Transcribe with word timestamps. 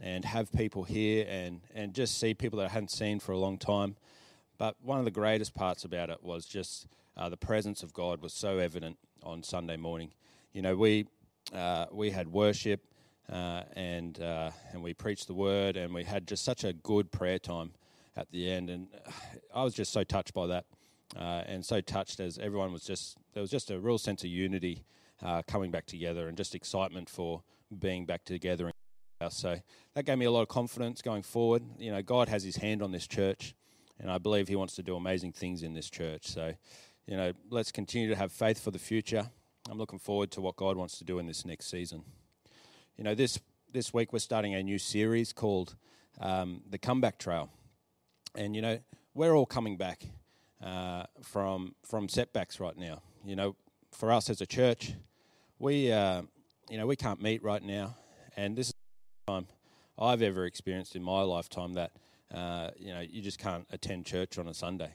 and 0.02 0.24
have 0.24 0.52
people 0.54 0.84
here 0.84 1.26
and, 1.30 1.60
and 1.76 1.94
just 1.94 2.18
see 2.18 2.34
people 2.34 2.60
that 2.60 2.68
I 2.68 2.70
hadn't 2.70 2.92
seen 2.92 3.20
for 3.20 3.34
a 3.34 3.38
long 3.38 3.58
time. 3.58 3.98
But 4.58 4.76
one 4.82 5.00
of 5.00 5.06
the 5.06 5.12
greatest 5.12 5.54
parts 5.54 5.84
about 5.84 6.10
it 6.10 6.24
was 6.24 6.46
just 6.46 6.88
uh, 7.18 7.28
the 7.28 7.38
presence 7.38 7.84
of 7.84 7.94
God 7.94 8.22
was 8.22 8.34
so 8.34 8.60
evident 8.60 8.98
on 9.24 9.44
Sunday 9.44 9.76
morning. 9.76 10.12
You 10.54 10.62
know, 10.62 10.76
we 10.76 11.08
uh, 11.54 11.86
we 11.92 12.12
had 12.12 12.28
worship 12.28 12.82
uh, 13.32 13.64
and 13.76 14.22
uh, 14.22 14.52
and 14.72 14.84
we 14.84 14.94
preached 14.94 15.28
the 15.28 15.34
word 15.34 15.78
and 15.78 15.94
we 15.94 16.04
had 16.04 16.28
just 16.28 16.44
such 16.44 16.64
a 16.64 16.74
good 16.74 17.12
prayer 17.12 17.40
time 17.40 17.72
at 18.16 18.32
the 18.32 18.50
end, 18.50 18.70
and 18.70 18.88
I 19.54 19.64
was 19.64 19.74
just 19.74 19.92
so 19.92 20.04
touched 20.04 20.34
by 20.34 20.48
that. 20.48 20.66
Uh, 21.16 21.44
and 21.48 21.66
so 21.66 21.82
touched 21.82 22.20
as 22.20 22.38
everyone 22.38 22.72
was 22.72 22.84
just 22.84 23.18
there 23.34 23.42
was 23.42 23.50
just 23.50 23.72
a 23.72 23.80
real 23.80 23.98
sense 23.98 24.24
of 24.24 24.30
unity 24.30 24.84
uh, 25.24 25.42
coming 25.48 25.72
back 25.72 25.88
together 25.88 26.28
and 26.28 26.38
just 26.38 26.54
excitement 26.54 27.10
for 27.10 27.42
being 27.80 28.06
back 28.06 28.24
together 28.26 28.72
so 29.28 29.60
that 29.96 30.06
gave 30.06 30.18
me 30.18 30.26
a 30.26 30.32
lot 30.32 30.44
of 30.44 30.48
confidence 30.48 31.02
going 31.02 31.24
forward. 31.24 31.62
You 31.78 31.92
know, 31.92 32.02
God 32.02 32.30
has 32.30 32.44
His 32.44 32.56
hand 32.56 32.82
on 32.82 32.94
this 32.94 33.06
church, 33.06 33.54
and 34.00 34.10
I 34.10 34.18
believe 34.18 34.48
He 34.48 34.56
wants 34.56 34.76
to 34.76 34.84
do 34.84 34.96
amazing 34.96 35.34
things 35.34 35.62
in 35.62 35.74
this 35.74 35.90
church. 35.90 36.28
So, 36.28 36.54
you 37.06 37.18
know, 37.18 37.34
let's 37.50 37.70
continue 37.70 38.08
to 38.08 38.16
have 38.16 38.32
faith 38.32 38.64
for 38.64 38.72
the 38.72 38.80
future. 38.80 39.30
I'm 39.70 39.78
looking 39.78 40.00
forward 40.00 40.32
to 40.32 40.42
what 40.42 40.56
God 40.56 40.78
wants 40.78 40.98
to 40.98 41.04
do 41.04 41.20
in 41.20 41.28
this 41.28 41.46
next 41.46 41.70
season. 41.70 42.04
You 42.98 43.04
know, 43.04 43.14
this 43.14 43.40
this 43.72 43.94
week 43.94 44.12
we're 44.12 44.20
starting 44.20 44.56
a 44.56 44.64
new 44.64 44.80
series 44.80 45.32
called 45.32 45.76
um, 46.20 46.64
the 46.68 46.80
Comeback 46.80 47.20
Trail, 47.20 47.52
and 48.34 48.56
you 48.56 48.64
know, 48.64 48.80
we're 49.14 49.36
all 49.36 49.46
coming 49.46 49.78
back 49.78 50.02
uh, 50.64 51.04
from 51.22 51.76
from 51.86 52.10
setbacks 52.10 52.60
right 52.60 52.76
now. 52.76 53.04
You 53.24 53.36
know, 53.36 53.56
for 53.92 54.12
us 54.12 54.28
as 54.32 54.42
a 54.42 54.48
church, 54.48 54.94
we 55.60 55.92
uh, 55.92 56.24
you 56.68 56.78
know 56.78 56.88
we 56.88 56.96
can't 56.96 57.22
meet 57.22 57.44
right 57.44 57.64
now, 57.64 57.96
and 58.36 58.58
this 58.58 58.70
is 58.70 58.74
the 59.28 59.34
time 59.34 59.48
I've 60.00 60.24
ever 60.24 60.46
experienced 60.46 60.96
in 60.96 61.04
my 61.04 61.22
lifetime 61.22 61.74
that 61.74 61.92
uh, 62.34 62.72
you 62.76 62.92
know 62.92 63.02
you 63.02 63.22
just 63.22 63.38
can't 63.38 63.68
attend 63.72 64.08
church 64.08 64.40
on 64.40 64.48
a 64.48 64.54
Sunday, 64.56 64.94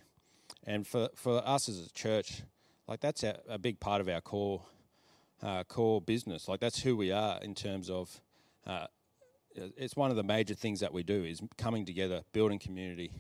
and 0.66 0.84
for 0.84 1.10
for 1.14 1.46
us 1.46 1.68
as 1.68 1.86
a 1.86 1.92
church, 1.92 2.42
like 2.86 3.00
that's 3.00 3.22
a, 3.22 3.38
a 3.48 3.58
big 3.58 3.80
part 3.80 4.00
of 4.00 4.08
our 4.08 4.20
core 4.20 4.62
uh, 5.42 5.64
core 5.64 6.00
business. 6.00 6.48
Like 6.48 6.60
that's 6.60 6.82
who 6.82 6.96
we 6.96 7.12
are 7.12 7.38
in 7.42 7.54
terms 7.54 7.90
of. 7.90 8.20
Uh, 8.66 8.86
it's 9.54 9.94
one 9.94 10.10
of 10.10 10.16
the 10.16 10.24
major 10.24 10.54
things 10.54 10.80
that 10.80 10.92
we 10.92 11.04
do 11.04 11.24
is 11.24 11.40
coming 11.56 11.84
together, 11.84 12.22
building 12.32 12.58
community, 12.58 13.12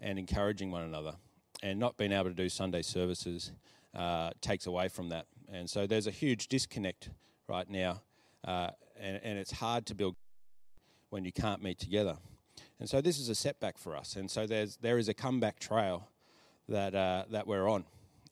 and 0.00 0.18
encouraging 0.18 0.70
one 0.70 0.82
another. 0.82 1.16
And 1.62 1.78
not 1.78 1.96
being 1.96 2.12
able 2.12 2.30
to 2.30 2.34
do 2.34 2.48
Sunday 2.48 2.82
services 2.82 3.52
uh, 3.94 4.30
takes 4.40 4.66
away 4.66 4.88
from 4.88 5.10
that. 5.10 5.26
And 5.52 5.68
so 5.68 5.86
there's 5.86 6.06
a 6.06 6.10
huge 6.10 6.48
disconnect 6.48 7.10
right 7.46 7.68
now, 7.68 8.00
uh, 8.44 8.70
and, 8.98 9.20
and 9.22 9.38
it's 9.38 9.52
hard 9.52 9.86
to 9.86 9.94
build 9.94 10.16
when 11.10 11.24
you 11.24 11.32
can't 11.32 11.62
meet 11.62 11.78
together. 11.78 12.16
And 12.80 12.88
so 12.88 13.00
this 13.00 13.18
is 13.18 13.28
a 13.28 13.34
setback 13.34 13.76
for 13.76 13.94
us. 13.94 14.16
And 14.16 14.30
so 14.30 14.46
there's, 14.46 14.76
there 14.78 14.98
is 14.98 15.08
a 15.08 15.14
comeback 15.14 15.58
trail 15.58 16.08
that, 16.68 16.94
uh, 16.94 17.24
that 17.30 17.46
we're 17.46 17.68
on. 17.68 17.84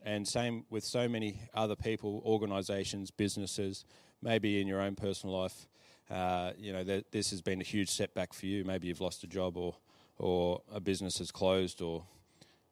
And 0.03 0.27
same 0.27 0.65
with 0.71 0.85
so 0.85 1.09
many 1.09 1.41
other 1.55 1.77
people, 1.77 2.23
organisations, 2.25 3.11
businesses, 3.11 3.85
maybe 4.23 4.61
in 4.61 4.67
your 4.67 4.81
own 4.81 4.95
personal 4.95 5.39
life. 5.39 5.69
Uh, 6.11 6.53
you 6.59 6.73
know, 6.73 6.83
th- 6.83 7.05
this 7.11 7.31
has 7.31 7.43
been 7.43 7.61
a 7.61 7.65
huge 7.65 7.91
setback 7.91 8.33
for 8.33 8.47
you. 8.47 8.65
Maybe 8.65 8.89
you've 8.89 9.01
lost 9.01 9.23
a 9.25 9.27
job 9.27 9.57
or, 9.57 9.77
or 10.19 10.63
a 10.73 10.81
business 10.81 11.19
has 11.19 11.31
closed 11.31 11.83
or 11.83 12.05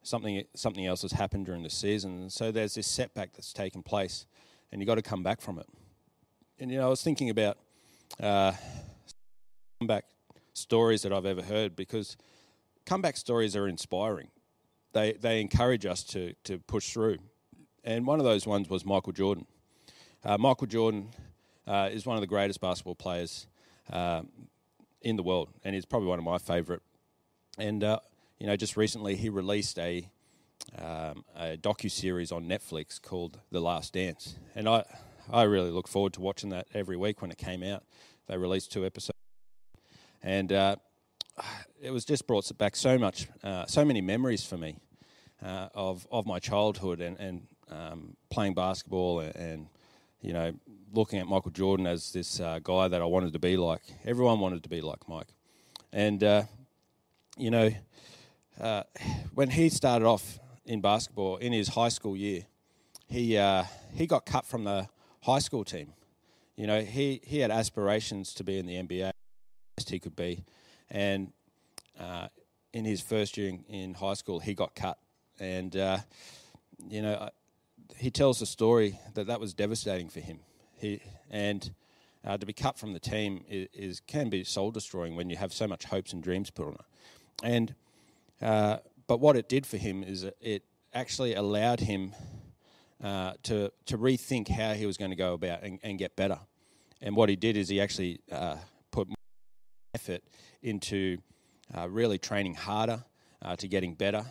something, 0.01 0.43
something 0.55 0.85
else 0.85 1.03
has 1.03 1.11
happened 1.11 1.45
during 1.45 1.63
the 1.63 1.69
season. 1.69 2.29
So 2.29 2.51
there's 2.51 2.73
this 2.73 2.87
setback 2.87 3.33
that's 3.33 3.53
taken 3.53 3.83
place 3.83 4.25
and 4.71 4.81
you've 4.81 4.87
got 4.87 4.95
to 4.95 5.01
come 5.01 5.23
back 5.23 5.41
from 5.41 5.59
it. 5.59 5.67
And, 6.59 6.71
you 6.71 6.77
know, 6.77 6.87
I 6.87 6.89
was 6.89 7.01
thinking 7.01 7.29
about 7.29 7.57
uh, 8.19 8.53
comeback 9.79 10.05
stories 10.53 11.03
that 11.03 11.13
I've 11.13 11.25
ever 11.25 11.41
heard 11.41 11.75
because 11.75 12.17
comeback 12.85 13.17
stories 13.17 13.55
are 13.55 13.67
inspiring. 13.67 14.29
They, 14.93 15.13
they 15.13 15.41
encourage 15.41 15.85
us 15.85 16.03
to, 16.05 16.33
to 16.45 16.59
push 16.59 16.91
through. 16.91 17.17
And 17.83 18.05
one 18.05 18.19
of 18.19 18.25
those 18.25 18.45
ones 18.45 18.69
was 18.69 18.85
Michael 18.85 19.13
Jordan. 19.13 19.45
Uh, 20.23 20.37
Michael 20.37 20.67
Jordan 20.67 21.09
uh, 21.67 21.89
is 21.91 22.05
one 22.05 22.17
of 22.17 22.21
the 22.21 22.27
greatest 22.27 22.59
basketball 22.59 22.95
players 22.95 23.47
uh, 23.91 24.23
in 25.01 25.15
the 25.15 25.23
world, 25.23 25.49
and 25.63 25.73
he's 25.73 25.85
probably 25.85 26.09
one 26.09 26.19
of 26.19 26.25
my 26.25 26.37
favourite. 26.37 26.81
And 27.57 27.83
uh, 27.83 27.99
you 28.37 28.47
know, 28.47 28.55
just 28.55 28.75
recently 28.75 29.15
he 29.15 29.29
released 29.29 29.79
a 29.79 30.09
um, 30.77 31.23
a 31.35 31.57
docu 31.57 31.89
series 31.89 32.31
on 32.31 32.43
Netflix 32.47 33.01
called 33.01 33.39
The 33.51 33.61
Last 33.61 33.93
Dance, 33.93 34.35
and 34.55 34.67
I 34.67 34.83
I 35.31 35.43
really 35.43 35.71
look 35.71 35.87
forward 35.87 36.13
to 36.13 36.21
watching 36.21 36.49
that 36.49 36.67
every 36.73 36.97
week 36.97 37.21
when 37.21 37.31
it 37.31 37.37
came 37.37 37.63
out. 37.63 37.83
They 38.27 38.37
released 38.37 38.71
two 38.71 38.85
episodes 38.85 39.19
and 40.21 40.51
uh, 40.51 40.75
it 41.81 41.91
was 41.91 42.05
just 42.05 42.27
brought 42.27 42.55
back 42.57 42.75
so 42.75 42.97
much, 42.97 43.27
uh, 43.43 43.65
so 43.65 43.85
many 43.85 44.01
memories 44.01 44.43
for 44.43 44.57
me 44.57 44.77
uh, 45.43 45.69
of 45.73 46.07
of 46.11 46.25
my 46.25 46.39
childhood 46.39 47.01
and 47.01 47.17
and 47.19 47.47
um, 47.69 48.15
playing 48.29 48.53
basketball 48.53 49.19
and, 49.19 49.35
and, 49.35 49.67
you 50.21 50.33
know 50.33 50.51
looking 50.91 51.19
at 51.19 51.27
Michael 51.27 51.51
Jordan 51.51 51.85
as 51.85 52.11
this 52.13 52.39
uh, 52.39 52.59
guy 52.63 52.87
that 52.87 52.99
I 52.99 53.05
wanted 53.05 53.33
to 53.33 53.39
be 53.39 53.57
like. 53.57 53.81
Everyone 54.05 54.39
wanted 54.39 54.63
to 54.63 54.69
be 54.69 54.81
like 54.81 55.07
Mike, 55.07 55.27
and 55.93 56.23
uh, 56.23 56.43
you 57.37 57.51
know 57.51 57.69
uh, 58.59 58.83
when 59.33 59.51
he 59.51 59.69
started 59.69 60.05
off 60.05 60.39
in 60.65 60.81
basketball 60.81 61.37
in 61.37 61.53
his 61.53 61.69
high 61.69 61.89
school 61.89 62.17
year, 62.17 62.45
he 63.07 63.39
he 63.93 64.07
got 64.07 64.25
cut 64.25 64.45
from 64.45 64.63
the 64.63 64.87
high 65.21 65.39
school 65.39 65.63
team. 65.63 65.93
You 66.55 66.67
know, 66.67 66.81
he, 66.81 67.21
he 67.23 67.39
had 67.39 67.51
aspirations 67.51 68.33
to 68.33 68.43
be 68.43 68.59
in 68.59 68.65
the 68.65 68.75
NBA 68.75 69.11
he 69.87 69.99
could 69.99 70.15
be. 70.15 70.43
And 70.91 71.31
uh, 71.99 72.27
in 72.73 72.85
his 72.85 73.01
first 73.01 73.37
year 73.37 73.49
in, 73.49 73.63
in, 73.69 73.93
high 73.93 74.13
school, 74.13 74.39
he 74.39 74.53
got 74.53 74.75
cut. 74.75 74.97
And, 75.39 75.75
uh, 75.75 75.99
you 76.89 77.01
know, 77.01 77.29
he 77.97 78.11
tells 78.11 78.39
the 78.39 78.45
story 78.45 78.99
that 79.13 79.27
that 79.27 79.39
was 79.39 79.53
devastating 79.53 80.09
for 80.09 80.19
him. 80.19 80.39
He, 80.77 81.01
and 81.29 81.71
uh, 82.25 82.37
to 82.37 82.45
be 82.45 82.53
cut 82.53 82.77
from 82.77 82.93
the 82.93 82.99
team 82.99 83.43
is, 83.49 83.67
is 83.73 83.99
can 84.01 84.29
be 84.29 84.43
soul 84.43 84.71
destroying 84.71 85.15
when 85.15 85.29
you 85.29 85.37
have 85.37 85.53
so 85.53 85.67
much 85.67 85.85
hopes 85.85 86.13
and 86.13 86.21
dreams 86.21 86.49
put 86.49 86.67
on 86.67 86.73
it. 86.73 86.85
And 87.43 87.75
uh, 88.41 88.77
but 89.07 89.19
what 89.19 89.35
it 89.35 89.49
did 89.49 89.65
for 89.65 89.77
him 89.77 90.03
is 90.03 90.25
it 90.39 90.63
actually 90.93 91.33
allowed 91.35 91.79
him 91.79 92.13
uh, 93.03 93.33
to 93.43 93.71
to 93.85 93.97
rethink 93.97 94.49
how 94.49 94.73
he 94.73 94.85
was 94.85 94.97
going 94.97 95.11
to 95.11 95.17
go 95.17 95.33
about 95.33 95.63
and, 95.63 95.79
and, 95.83 95.97
get 95.97 96.15
better. 96.15 96.39
And 97.01 97.15
what 97.15 97.29
he 97.29 97.35
did 97.35 97.55
is 97.55 97.69
he 97.69 97.79
actually 97.79 98.19
uh, 98.31 98.57
put 98.91 99.07
more 99.07 99.15
effort 99.93 100.21
into 100.61 101.17
uh, 101.75 101.87
really 101.89 102.17
training 102.17 102.55
harder 102.55 103.03
uh, 103.41 103.55
to 103.55 103.67
getting 103.67 103.93
better. 103.93 104.25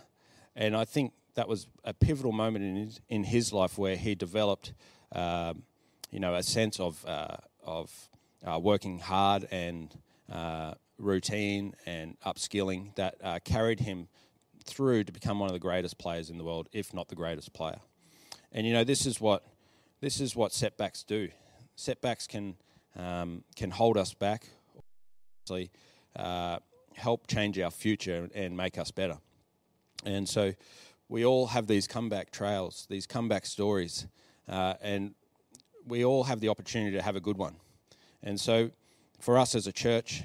And 0.57 0.77
I 0.77 0.85
think 0.85 1.13
that 1.35 1.49
was 1.49 1.67
a 1.85 1.95
pivotal 1.95 2.33
moment 2.33 2.65
in 2.65 2.77
his, 2.77 3.01
in 3.09 3.25
his 3.25 3.53
life 3.53 3.79
where 3.79 3.97
he 3.97 4.15
developed, 4.15 4.73
um, 5.13 5.63
you 6.11 6.21
know, 6.21 6.35
a 6.35 6.43
sense 6.43 6.81
of 6.81 7.05
uh, 7.07 7.37
of 7.63 8.09
uh, 8.45 8.59
working 8.59 8.99
hard 8.99 9.47
and 9.51 9.97
uh, 10.33 10.75
routine 10.99 11.75
and 11.87 12.19
upskilling 12.21 12.95
that 12.97 13.45
carried 13.45 13.81
him 13.81 14.09
through 14.65 15.05
to 15.05 15.13
become 15.13 15.39
one 15.39 15.49
of 15.49 15.53
the 15.53 15.59
greatest 15.61 15.99
players 15.99 16.31
in 16.31 16.39
the 16.39 16.45
world, 16.45 16.69
if 16.73 16.93
not 16.93 17.09
the 17.09 17.15
greatest 17.15 17.53
player. 17.53 17.79
And 18.53 18.67
you 18.67 18.73
know, 18.73 18.85
this 18.85 19.07
is 19.07 19.21
what 19.21 19.45
this 20.01 20.21
is 20.21 20.35
what 20.35 20.53
setbacks 20.53 21.03
do. 21.05 21.29
Setbacks 21.77 22.27
can 22.27 22.57
um, 22.97 23.45
can 23.55 23.71
hold 23.71 23.97
us 23.97 24.13
back, 24.13 24.49
actually 25.43 25.71
uh, 26.19 26.59
help 26.95 27.27
change 27.27 27.59
our 27.59 27.71
future 27.71 28.29
and 28.35 28.57
make 28.57 28.77
us 28.77 28.91
better. 28.91 29.19
And 30.05 30.29
so 30.29 30.53
we 31.09 31.25
all 31.25 31.47
have 31.49 31.67
these 31.67 31.87
comeback 31.87 32.31
trails, 32.31 32.87
these 32.91 33.07
comeback 33.07 33.47
stories, 33.47 34.07
uh, 34.49 34.75
and 34.83 35.15
we 35.87 36.05
all 36.05 36.25
have 36.25 36.41
the 36.41 36.49
opportunity 36.49 36.97
to 36.97 37.03
have 37.03 37.17
a 37.17 37.21
good 37.21 37.39
one. 37.39 37.57
And 38.23 38.39
so, 38.39 38.71
for 39.21 39.39
us 39.39 39.55
as 39.55 39.67
a 39.67 39.73
church, 39.73 40.23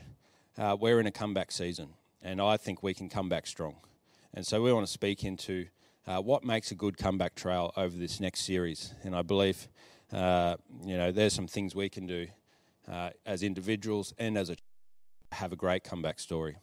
uh, 0.58 0.76
we're 0.80 1.00
in 1.00 1.08
a 1.08 1.12
comeback 1.12 1.52
season, 1.52 1.90
and 2.22 2.42
I 2.42 2.58
think 2.58 2.84
we 2.84 2.94
can 2.94 3.10
come 3.10 3.30
back 3.30 3.48
strong. 3.48 3.76
And 4.34 4.46
so, 4.46 4.62
we 4.62 4.74
want 4.74 4.86
to 4.86 4.92
speak 4.92 5.24
into 5.24 5.68
uh, 6.06 6.20
what 6.20 6.44
makes 6.44 6.72
a 6.72 6.76
good 6.76 6.98
comeback 6.98 7.36
trail 7.36 7.72
over 7.78 7.96
this 7.96 8.20
next 8.20 8.42
series. 8.42 8.94
And 9.04 9.16
I 9.16 9.22
believe, 9.22 9.68
uh, 10.12 10.58
you 10.84 10.98
know, 10.98 11.12
there's 11.12 11.34
some 11.34 11.48
things 11.48 11.76
we 11.76 11.90
can 11.90 12.08
do 12.08 12.28
uh, 12.92 13.12
as 13.26 13.44
individuals 13.44 14.14
and 14.18 14.38
as 14.38 14.50
a 14.50 14.58
have 15.34 15.52
a 15.52 15.56
great 15.56 15.84
comeback 15.84 16.20
story. 16.20 16.58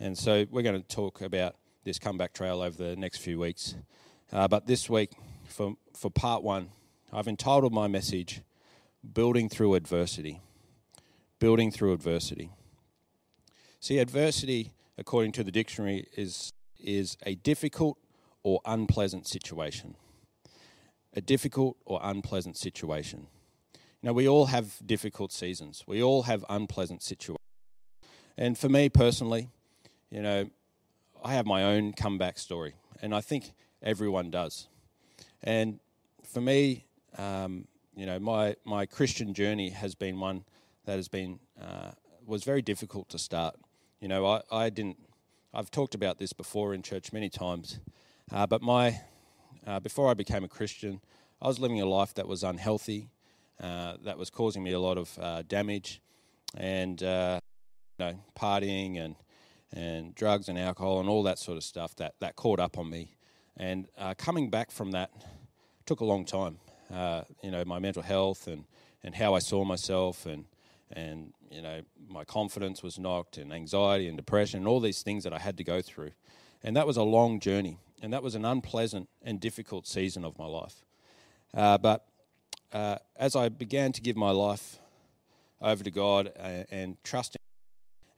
And 0.00 0.16
so, 0.16 0.46
we're 0.50 0.62
going 0.62 0.80
to 0.80 0.88
talk 0.88 1.20
about 1.20 1.56
this 1.84 1.98
comeback 1.98 2.32
trail 2.32 2.62
over 2.62 2.76
the 2.76 2.96
next 2.96 3.18
few 3.18 3.38
weeks. 3.38 3.74
Uh, 4.32 4.48
but 4.48 4.66
this 4.66 4.88
week, 4.88 5.12
for, 5.46 5.74
for 5.94 6.10
part 6.10 6.42
one, 6.42 6.70
I've 7.12 7.28
entitled 7.28 7.72
my 7.72 7.86
message, 7.86 8.42
Building 9.12 9.48
Through 9.48 9.74
Adversity. 9.74 10.40
Building 11.38 11.70
Through 11.70 11.92
Adversity. 11.92 12.50
See, 13.78 13.98
adversity, 13.98 14.72
according 14.96 15.32
to 15.32 15.44
the 15.44 15.52
dictionary, 15.52 16.06
is, 16.16 16.52
is 16.78 17.18
a 17.24 17.34
difficult 17.34 17.98
or 18.42 18.60
unpleasant 18.64 19.28
situation. 19.28 19.94
A 21.12 21.20
difficult 21.20 21.76
or 21.84 22.00
unpleasant 22.02 22.56
situation. 22.56 23.26
Now, 24.02 24.12
we 24.12 24.26
all 24.26 24.46
have 24.46 24.78
difficult 24.84 25.32
seasons, 25.32 25.84
we 25.86 26.02
all 26.02 26.22
have 26.22 26.44
unpleasant 26.48 27.02
situations. 27.02 27.43
And 28.36 28.58
for 28.58 28.68
me 28.68 28.88
personally, 28.88 29.48
you 30.10 30.22
know, 30.22 30.50
I 31.24 31.34
have 31.34 31.46
my 31.46 31.62
own 31.62 31.92
comeback 31.92 32.38
story, 32.38 32.74
and 33.00 33.14
I 33.14 33.20
think 33.20 33.52
everyone 33.82 34.30
does. 34.30 34.68
And 35.42 35.78
for 36.22 36.40
me, 36.40 36.86
um, 37.16 37.66
you 37.96 38.06
know, 38.06 38.18
my, 38.18 38.56
my 38.64 38.86
Christian 38.86 39.34
journey 39.34 39.70
has 39.70 39.94
been 39.94 40.18
one 40.18 40.44
that 40.84 40.96
has 40.96 41.08
been 41.08 41.38
uh, 41.60 41.92
was 42.26 42.44
very 42.44 42.62
difficult 42.62 43.08
to 43.10 43.18
start. 43.18 43.56
You 44.00 44.08
know, 44.08 44.26
I, 44.26 44.42
I 44.50 44.70
didn't. 44.70 44.98
I've 45.52 45.70
talked 45.70 45.94
about 45.94 46.18
this 46.18 46.32
before 46.32 46.74
in 46.74 46.82
church 46.82 47.12
many 47.12 47.28
times, 47.28 47.78
uh, 48.32 48.46
but 48.46 48.60
my 48.60 49.00
uh, 49.66 49.80
before 49.80 50.10
I 50.10 50.14
became 50.14 50.42
a 50.44 50.48
Christian, 50.48 51.00
I 51.40 51.46
was 51.46 51.58
living 51.60 51.80
a 51.80 51.86
life 51.86 52.14
that 52.14 52.26
was 52.26 52.42
unhealthy, 52.42 53.10
uh, 53.62 53.94
that 54.04 54.18
was 54.18 54.30
causing 54.30 54.62
me 54.62 54.72
a 54.72 54.80
lot 54.80 54.98
of 54.98 55.18
uh, 55.20 55.42
damage, 55.42 56.02
and 56.56 57.02
uh, 57.02 57.40
you 57.98 58.04
know, 58.04 58.18
partying 58.38 58.98
and 58.98 59.16
and 59.74 60.14
drugs 60.14 60.48
and 60.48 60.58
alcohol 60.58 61.00
and 61.00 61.08
all 61.08 61.24
that 61.24 61.38
sort 61.38 61.56
of 61.56 61.64
stuff 61.64 61.96
that, 61.96 62.14
that 62.20 62.36
caught 62.36 62.60
up 62.60 62.78
on 62.78 62.88
me. 62.88 63.16
And 63.56 63.88
uh, 63.98 64.14
coming 64.16 64.48
back 64.48 64.70
from 64.70 64.92
that 64.92 65.10
took 65.84 66.00
a 66.00 66.04
long 66.04 66.24
time. 66.24 66.58
Uh, 66.92 67.22
you 67.42 67.50
know, 67.50 67.64
my 67.64 67.78
mental 67.78 68.02
health 68.02 68.46
and, 68.46 68.64
and 69.02 69.16
how 69.16 69.34
I 69.34 69.40
saw 69.40 69.64
myself 69.64 70.26
and, 70.26 70.44
and, 70.92 71.32
you 71.50 71.60
know, 71.60 71.82
my 72.08 72.24
confidence 72.24 72.82
was 72.82 72.98
knocked 72.98 73.36
and 73.36 73.52
anxiety 73.52 74.06
and 74.06 74.16
depression 74.16 74.58
and 74.58 74.68
all 74.68 74.80
these 74.80 75.02
things 75.02 75.24
that 75.24 75.32
I 75.32 75.38
had 75.38 75.56
to 75.56 75.64
go 75.64 75.82
through. 75.82 76.12
And 76.62 76.76
that 76.76 76.86
was 76.86 76.96
a 76.96 77.02
long 77.02 77.40
journey. 77.40 77.78
And 78.00 78.12
that 78.12 78.22
was 78.22 78.34
an 78.34 78.44
unpleasant 78.44 79.08
and 79.22 79.40
difficult 79.40 79.88
season 79.88 80.24
of 80.24 80.38
my 80.38 80.46
life. 80.46 80.84
Uh, 81.52 81.78
but 81.78 82.04
uh, 82.72 82.98
as 83.16 83.34
I 83.34 83.48
began 83.48 83.92
to 83.92 84.00
give 84.00 84.16
my 84.16 84.30
life 84.30 84.78
over 85.60 85.82
to 85.82 85.90
God 85.90 86.32
and, 86.36 86.62
uh, 86.62 86.66
and 86.70 86.96
trust 87.02 87.36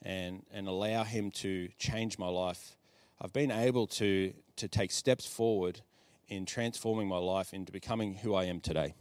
and, 0.06 0.44
and 0.53 0.69
allow 0.69 1.03
Him 1.03 1.32
to 1.32 1.69
change 1.79 2.17
my 2.17 2.29
life, 2.29 2.76
I've 3.20 3.32
been 3.32 3.50
able 3.50 3.88
to, 3.88 4.32
to 4.55 4.69
take 4.69 4.93
steps 4.93 5.26
forward 5.26 5.81
in 6.29 6.47
transforming 6.47 7.08
my 7.08 7.19
life 7.19 7.53
into 7.53 7.73
becoming 7.73 8.14
who 8.14 8.35
I 8.35 8.44
am 8.44 8.61
today. 8.61 8.94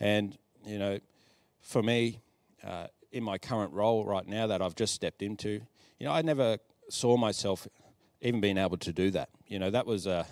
And, 0.00 0.36
you 0.64 0.78
know, 0.78 0.98
for 1.60 1.82
me, 1.82 2.22
uh, 2.64 2.86
in 3.10 3.22
my 3.22 3.36
current 3.36 3.72
role 3.74 4.06
right 4.06 4.26
now 4.26 4.46
that 4.46 4.62
I've 4.62 4.74
just 4.74 4.94
stepped 4.94 5.22
into, 5.22 5.60
you 5.98 6.06
know, 6.06 6.12
I 6.12 6.22
never 6.22 6.56
saw 6.88 7.16
myself 7.18 7.68
even 8.22 8.40
being 8.40 8.56
able 8.56 8.78
to 8.78 8.92
do 8.92 9.10
that. 9.10 9.28
You 9.46 9.58
know, 9.58 9.70
that 9.70 9.86
was 9.86 10.06
a 10.06 10.26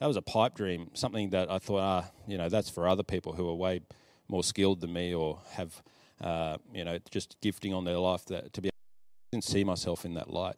that 0.00 0.06
was 0.06 0.16
a 0.16 0.22
pipe 0.22 0.54
dream, 0.54 0.90
something 0.94 1.30
that 1.30 1.50
I 1.50 1.58
thought, 1.58 1.80
ah, 1.80 2.10
you 2.26 2.36
know, 2.36 2.48
that's 2.48 2.68
for 2.68 2.88
other 2.88 3.04
people 3.04 3.32
who 3.34 3.48
are 3.48 3.54
way 3.54 3.82
more 4.26 4.42
skilled 4.42 4.80
than 4.80 4.92
me 4.92 5.14
or 5.14 5.38
have, 5.52 5.82
uh, 6.20 6.56
you 6.72 6.84
know, 6.84 6.98
just 7.10 7.36
gifting 7.40 7.72
on 7.72 7.84
their 7.84 7.98
life 7.98 8.24
that 8.26 8.52
to 8.54 8.60
be 8.60 8.70
didn't 9.34 9.44
see 9.44 9.64
myself 9.64 10.04
in 10.04 10.14
that 10.14 10.30
light. 10.30 10.54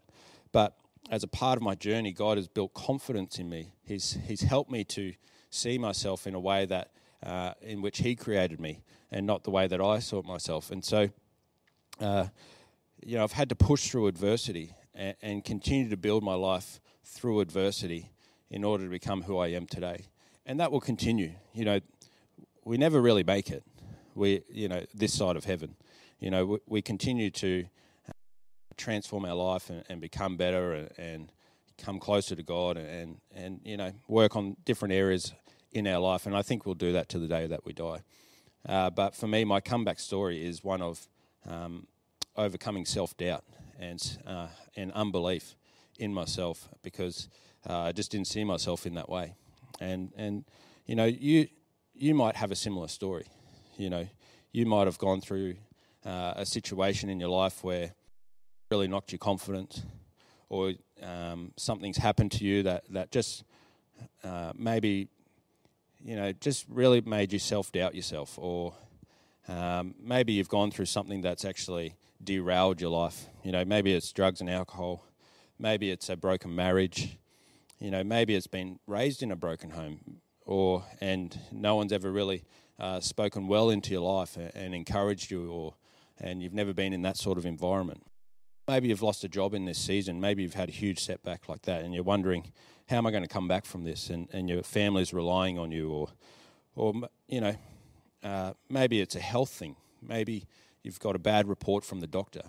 But 0.53 0.77
as 1.11 1.23
a 1.23 1.29
part 1.29 1.57
of 1.57 1.63
my 1.63 1.75
journey, 1.75 2.13
God 2.13 2.37
has 2.37 2.47
built 2.47 2.75
confidence 2.75 3.39
in 3.39 3.49
me. 3.49 3.73
He's, 3.83 4.19
he's 4.27 4.43
helped 4.43 4.71
me 4.71 4.85
to 4.85 5.15
see 5.49 5.79
myself 5.79 6.27
in 6.27 6.35
a 6.35 6.41
way 6.41 6.67
that 6.67 6.91
uh, 7.25 7.55
in 7.63 7.81
which 7.81 7.99
He 7.99 8.15
created 8.15 8.61
me, 8.61 8.83
and 9.11 9.27
not 9.27 9.45
the 9.45 9.51
way 9.51 9.67
that 9.67 9.81
I 9.81 10.01
saw 10.01 10.19
it 10.19 10.27
myself. 10.27 10.71
And 10.71 10.85
so, 10.85 11.09
uh, 12.01 12.27
you 13.05 13.17
know, 13.17 13.25
I've 13.25 13.33
had 13.33 13.49
to 13.49 13.55
push 13.55 13.89
through 13.89 14.09
adversity 14.09 14.75
and, 14.95 15.17
and 15.23 15.45
continue 15.45 15.89
to 15.89 15.97
build 15.97 16.23
my 16.23 16.35
life 16.35 16.79
through 17.03 17.41
adversity 17.41 18.11
in 18.51 18.63
order 18.63 18.85
to 18.85 18.91
become 18.91 19.23
who 19.23 19.39
I 19.39 19.49
am 19.49 19.67
today. 19.67 20.09
And 20.45 20.61
that 20.61 20.71
will 20.71 20.81
continue. 20.81 21.33
You 21.55 21.65
know, 21.65 21.81
we 22.65 22.77
never 22.77 23.01
really 23.01 23.25
make 23.25 23.51
it. 23.51 23.65
We, 24.15 24.43
you 24.51 24.69
know, 24.69 24.85
this 24.95 25.15
side 25.15 25.37
of 25.37 25.45
heaven. 25.45 25.77
You 26.21 26.31
know, 26.31 26.45
we, 26.45 26.59
we 26.67 26.83
continue 26.83 27.31
to 27.31 27.65
transform 28.77 29.25
our 29.25 29.35
life 29.35 29.71
and, 29.71 29.85
and 29.89 30.01
become 30.01 30.37
better 30.37 30.73
and, 30.73 30.91
and, 30.99 31.33
come 31.79 32.01
closer 32.01 32.35
to 32.35 32.43
God 32.43 32.79
and, 32.79 33.19
and, 33.35 33.61
you 33.63 33.77
know, 33.77 33.93
work 34.09 34.35
on 34.35 34.57
different 34.65 34.95
areas 34.95 35.35
in 35.73 35.87
our 35.87 35.99
life. 35.99 36.25
And 36.25 36.35
I 36.35 36.41
think 36.41 36.65
we'll 36.65 36.75
do 36.75 36.93
that 36.93 37.11
to 37.11 37.19
the 37.19 37.29
day 37.29 37.47
that 37.47 37.67
we 37.67 37.75
die. 37.75 38.01
Uh, 38.67 38.89
but 38.89 39.15
for 39.15 39.27
me, 39.27 39.45
my 39.45 39.61
comeback 39.61 40.01
story 40.01 40.45
is 40.45 40.65
one 40.65 40.81
of 40.81 41.07
um, 41.47 41.87
overcoming 42.35 42.87
self 42.87 43.17
doubt 43.17 43.45
and, 43.79 44.19
uh, 44.27 44.49
and 44.75 44.91
unbelief 44.93 45.55
in 45.99 46.13
myself 46.13 46.69
because 46.83 47.29
uh, 47.69 47.81
I 47.81 47.93
just 47.93 48.11
didn't 48.11 48.29
see 48.29 48.45
myself 48.45 48.87
in 48.87 48.95
that 48.95 49.09
way. 49.09 49.35
And, 49.81 50.13
and 50.17 50.45
you 50.87 50.95
know, 50.95 51.05
you, 51.05 51.49
you 51.95 52.15
might 52.15 52.37
have 52.37 52.51
a 52.51 52.57
similar 52.57 52.89
story. 52.89 53.27
You 53.77 53.91
know, 53.91 54.09
you 54.53 54.67
might 54.67 54.87
have 54.87 54.99
gone 54.99 55.21
through 55.21 55.57
uh, 56.05 56.35
a 56.37 56.47
situation 56.47 57.11
in 57.11 57.21
your 57.21 57.29
life 57.29 57.63
where 57.63 57.93
really 58.71 58.89
knocked 58.89 59.13
your 59.13 59.19
confidence, 59.19 59.83
or 60.49 60.73
um, 61.03 61.53
something's 61.57 61.97
happened 61.97 62.33
to 62.33 62.45
you 62.45 62.63
that 62.65 62.85
that 62.91 63.11
just 63.11 63.45
uh, 64.25 64.53
maybe 64.57 65.09
you 66.05 66.17
know 66.17 66.33
just 66.33 66.67
really 66.69 67.01
made 67.01 67.33
you 67.33 67.39
self 67.39 67.73
doubt 67.73 67.95
yourself, 67.95 68.39
or 68.39 68.75
um, 69.49 69.95
maybe 70.01 70.33
you've 70.33 70.49
gone 70.49 70.71
through 70.71 70.87
something 70.87 71.21
that's 71.21 71.45
actually 71.45 71.95
derailed 72.23 72.81
your 72.81 72.91
life. 72.91 73.27
You 73.45 73.53
know, 73.53 73.65
maybe 73.65 73.93
it's 73.93 74.11
drugs 74.13 74.41
and 74.41 74.51
alcohol, 74.51 75.05
maybe 75.59 75.91
it's 75.91 76.09
a 76.09 76.17
broken 76.17 76.55
marriage, 76.55 77.19
you 77.79 77.91
know, 77.91 78.03
maybe 78.03 78.35
it's 78.35 78.47
been 78.49 78.79
raised 78.87 79.23
in 79.23 79.31
a 79.31 79.37
broken 79.37 79.71
home, 79.71 80.21
or 80.45 80.85
and 81.01 81.39
no 81.53 81.77
one's 81.77 81.93
ever 81.93 82.11
really 82.11 82.45
uh, 82.81 83.01
spoken 83.01 83.47
well 83.47 83.71
into 83.71 83.93
your 83.93 84.01
life 84.01 84.37
and, 84.37 84.51
and 84.55 84.75
encouraged 84.75 85.31
you, 85.31 85.51
or 85.51 85.75
and 86.19 86.43
you've 86.43 86.55
never 86.55 86.73
been 86.73 86.93
in 86.93 87.03
that 87.03 87.17
sort 87.17 87.39
of 87.39 87.47
environment. 87.47 88.03
Maybe 88.69 88.89
you've 88.89 89.03
lost 89.03 89.23
a 89.25 89.29
job 89.29 89.55
in 89.55 89.65
this 89.65 89.79
season. 89.79 90.21
Maybe 90.21 90.43
you've 90.43 90.55
had 90.55 90.69
a 90.69 90.73
huge 90.73 90.99
setback 90.99 91.49
like 91.49 91.63
that, 91.63 91.85
and 91.85 91.95
you're 91.95 92.03
wondering, 92.03 92.53
how 92.89 92.97
am 92.97 93.07
I 93.07 93.11
going 93.11 93.23
to 93.23 93.29
come 93.29 93.49
back 93.49 93.65
from 93.65 93.85
this? 93.85 94.11
And, 94.11 94.29
and 94.33 94.49
your 94.49 94.63
family's 94.63 95.13
relying 95.13 95.59
on 95.59 95.71
you, 95.71 95.91
or, 95.91 96.09
or 96.75 96.95
you 97.29 97.41
know, 97.41 97.57
uh, 98.23 98.53
maybe 98.69 99.01
it's 99.01 99.15
a 99.15 99.21
health 99.21 99.51
thing. 99.51 99.77
Maybe 100.03 100.47
you've 100.83 101.01
got 101.01 101.15
a 101.17 101.19
bad 101.19 101.49
report 101.49 101.85
from 101.85 102.01
the 102.01 102.07
doctor 102.07 102.43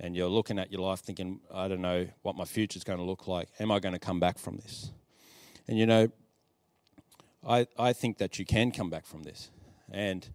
and 0.00 0.16
you're 0.16 0.28
looking 0.28 0.58
at 0.58 0.72
your 0.72 0.80
life 0.80 1.00
thinking, 1.00 1.40
I 1.52 1.68
don't 1.68 1.82
know 1.82 2.08
what 2.22 2.34
my 2.34 2.44
future's 2.44 2.84
going 2.84 2.98
to 2.98 3.04
look 3.04 3.28
like. 3.28 3.48
Am 3.60 3.70
I 3.70 3.78
going 3.78 3.92
to 3.92 3.98
come 3.98 4.18
back 4.18 4.38
from 4.38 4.56
this? 4.56 4.90
And 5.68 5.78
you 5.78 5.86
know, 5.86 6.10
I, 7.46 7.66
I 7.78 7.92
think 7.92 8.18
that 8.18 8.38
you 8.38 8.46
can 8.46 8.72
come 8.72 8.88
back 8.88 9.06
from 9.06 9.22
this. 9.24 9.50
And 9.90 10.28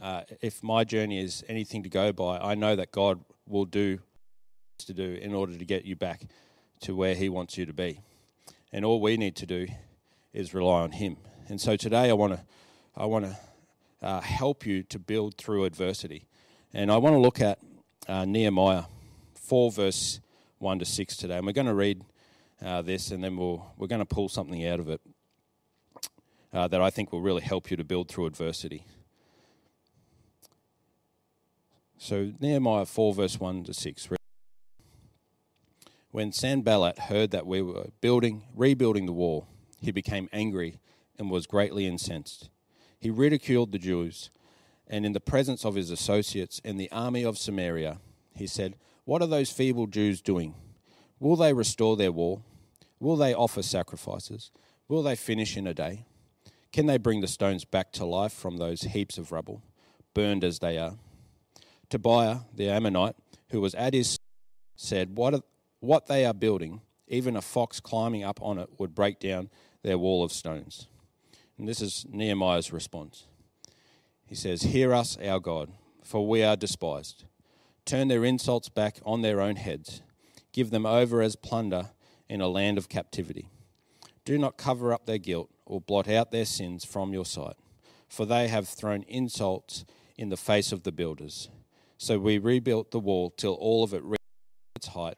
uh, 0.00 0.22
if 0.40 0.62
my 0.62 0.84
journey 0.84 1.22
is 1.22 1.44
anything 1.48 1.82
to 1.82 1.88
go 1.88 2.12
by, 2.12 2.38
I 2.38 2.54
know 2.54 2.74
that 2.76 2.92
God 2.92 3.20
will 3.46 3.66
do 3.66 4.00
to 4.78 4.92
do 4.92 5.18
in 5.20 5.34
order 5.34 5.56
to 5.56 5.64
get 5.64 5.84
you 5.84 5.96
back 5.96 6.22
to 6.80 6.94
where 6.94 7.14
He 7.14 7.28
wants 7.28 7.56
you 7.56 7.66
to 7.66 7.72
be. 7.72 8.00
And 8.72 8.84
all 8.84 9.00
we 9.00 9.16
need 9.16 9.36
to 9.36 9.46
do 9.46 9.66
is 10.32 10.54
rely 10.54 10.82
on 10.82 10.92
Him. 10.92 11.16
And 11.48 11.60
so 11.60 11.76
today, 11.76 12.10
I 12.10 12.14
want 12.14 12.34
to 12.34 12.40
I 12.96 13.06
want 13.06 13.24
to 13.24 13.36
uh, 14.02 14.20
help 14.20 14.66
you 14.66 14.82
to 14.84 14.98
build 14.98 15.36
through 15.36 15.64
adversity. 15.64 16.26
And 16.72 16.92
I 16.92 16.96
want 16.98 17.14
to 17.14 17.18
look 17.18 17.40
at 17.40 17.58
uh, 18.08 18.24
Nehemiah 18.24 18.84
4, 19.34 19.72
verse 19.72 20.20
1 20.58 20.78
to 20.78 20.84
6 20.84 21.16
today. 21.16 21.36
And 21.38 21.46
we're 21.46 21.52
going 21.52 21.66
to 21.66 21.74
read 21.74 22.02
uh, 22.64 22.82
this, 22.82 23.10
and 23.10 23.22
then 23.22 23.36
we'll, 23.36 23.66
we're 23.76 23.86
going 23.86 24.00
to 24.00 24.04
pull 24.04 24.28
something 24.28 24.66
out 24.66 24.80
of 24.80 24.88
it 24.88 25.00
uh, 26.52 26.68
that 26.68 26.80
I 26.80 26.90
think 26.90 27.12
will 27.12 27.20
really 27.20 27.42
help 27.42 27.70
you 27.70 27.76
to 27.76 27.84
build 27.84 28.08
through 28.08 28.26
adversity. 28.26 28.84
So, 31.98 32.32
Nehemiah 32.40 32.86
4, 32.86 33.14
verse 33.14 33.40
1 33.40 33.64
to 33.64 33.74
6. 33.74 34.08
When 36.14 36.30
Sanballat 36.30 36.96
heard 37.00 37.32
that 37.32 37.44
we 37.44 37.60
were 37.60 37.88
building, 38.00 38.44
rebuilding 38.54 39.06
the 39.06 39.12
wall, 39.12 39.48
he 39.80 39.90
became 39.90 40.28
angry 40.32 40.78
and 41.18 41.28
was 41.28 41.48
greatly 41.48 41.88
incensed. 41.88 42.50
He 43.00 43.10
ridiculed 43.10 43.72
the 43.72 43.80
Jews, 43.80 44.30
and 44.86 45.04
in 45.04 45.12
the 45.12 45.18
presence 45.18 45.64
of 45.64 45.74
his 45.74 45.90
associates 45.90 46.60
and 46.64 46.78
the 46.78 46.88
army 46.92 47.24
of 47.24 47.36
Samaria, 47.36 47.98
he 48.32 48.46
said, 48.46 48.76
What 49.04 49.22
are 49.22 49.26
those 49.26 49.50
feeble 49.50 49.88
Jews 49.88 50.22
doing? 50.22 50.54
Will 51.18 51.34
they 51.34 51.52
restore 51.52 51.96
their 51.96 52.12
wall? 52.12 52.44
Will 53.00 53.16
they 53.16 53.34
offer 53.34 53.62
sacrifices? 53.62 54.52
Will 54.86 55.02
they 55.02 55.16
finish 55.16 55.56
in 55.56 55.66
a 55.66 55.74
day? 55.74 56.04
Can 56.72 56.86
they 56.86 56.96
bring 56.96 57.22
the 57.22 57.26
stones 57.26 57.64
back 57.64 57.90
to 57.94 58.04
life 58.04 58.32
from 58.32 58.58
those 58.58 58.82
heaps 58.82 59.18
of 59.18 59.32
rubble, 59.32 59.64
burned 60.14 60.44
as 60.44 60.60
they 60.60 60.78
are? 60.78 60.94
Tobiah 61.90 62.42
the 62.54 62.68
Ammonite, 62.68 63.16
who 63.48 63.60
was 63.60 63.74
at 63.74 63.94
his, 63.94 64.16
said, 64.76 65.16
What, 65.16 65.34
are, 65.34 65.40
what 65.84 66.06
they 66.06 66.24
are 66.24 66.34
building, 66.34 66.80
even 67.08 67.36
a 67.36 67.42
fox 67.42 67.80
climbing 67.80 68.24
up 68.24 68.40
on 68.42 68.58
it 68.58 68.68
would 68.78 68.94
break 68.94 69.20
down 69.20 69.50
their 69.82 69.98
wall 69.98 70.24
of 70.24 70.32
stones. 70.32 70.88
And 71.58 71.68
this 71.68 71.80
is 71.80 72.06
Nehemiah's 72.10 72.72
response. 72.72 73.26
He 74.26 74.34
says, 74.34 74.62
Hear 74.62 74.94
us, 74.94 75.16
our 75.18 75.38
God, 75.38 75.70
for 76.02 76.26
we 76.26 76.42
are 76.42 76.56
despised. 76.56 77.24
Turn 77.84 78.08
their 78.08 78.24
insults 78.24 78.68
back 78.68 78.98
on 79.04 79.22
their 79.22 79.40
own 79.40 79.56
heads. 79.56 80.02
Give 80.52 80.70
them 80.70 80.86
over 80.86 81.20
as 81.20 81.36
plunder 81.36 81.90
in 82.28 82.40
a 82.40 82.48
land 82.48 82.78
of 82.78 82.88
captivity. 82.88 83.50
Do 84.24 84.38
not 84.38 84.56
cover 84.56 84.92
up 84.92 85.04
their 85.04 85.18
guilt 85.18 85.50
or 85.66 85.80
blot 85.80 86.08
out 86.08 86.30
their 86.30 86.46
sins 86.46 86.84
from 86.84 87.12
your 87.12 87.26
sight, 87.26 87.56
for 88.08 88.24
they 88.24 88.48
have 88.48 88.68
thrown 88.68 89.02
insults 89.02 89.84
in 90.16 90.30
the 90.30 90.36
face 90.36 90.72
of 90.72 90.82
the 90.82 90.92
builders. 90.92 91.50
So 91.98 92.18
we 92.18 92.38
rebuilt 92.38 92.90
the 92.90 93.00
wall 93.00 93.30
till 93.30 93.54
all 93.54 93.84
of 93.84 93.92
it 93.92 94.02
reached 94.02 94.20
its 94.76 94.88
height, 94.88 95.16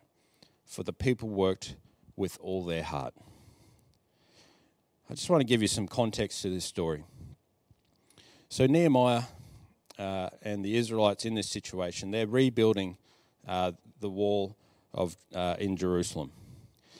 for 0.66 0.82
the 0.82 0.92
people 0.92 1.28
worked 1.28 1.76
with 2.16 2.38
all 2.40 2.64
their 2.64 2.82
heart. 2.82 3.14
I 5.08 5.14
just 5.14 5.30
want 5.30 5.40
to 5.40 5.46
give 5.46 5.62
you 5.62 5.68
some 5.68 5.86
context 5.86 6.42
to 6.42 6.50
this 6.50 6.64
story. 6.64 7.04
So, 8.48 8.66
Nehemiah 8.66 9.22
uh, 9.98 10.30
and 10.42 10.64
the 10.64 10.76
Israelites 10.76 11.24
in 11.24 11.34
this 11.34 11.48
situation, 11.48 12.10
they're 12.10 12.26
rebuilding 12.26 12.96
uh, 13.46 13.72
the 14.00 14.10
wall 14.10 14.56
of, 14.92 15.16
uh, 15.34 15.54
in 15.58 15.76
Jerusalem. 15.76 16.32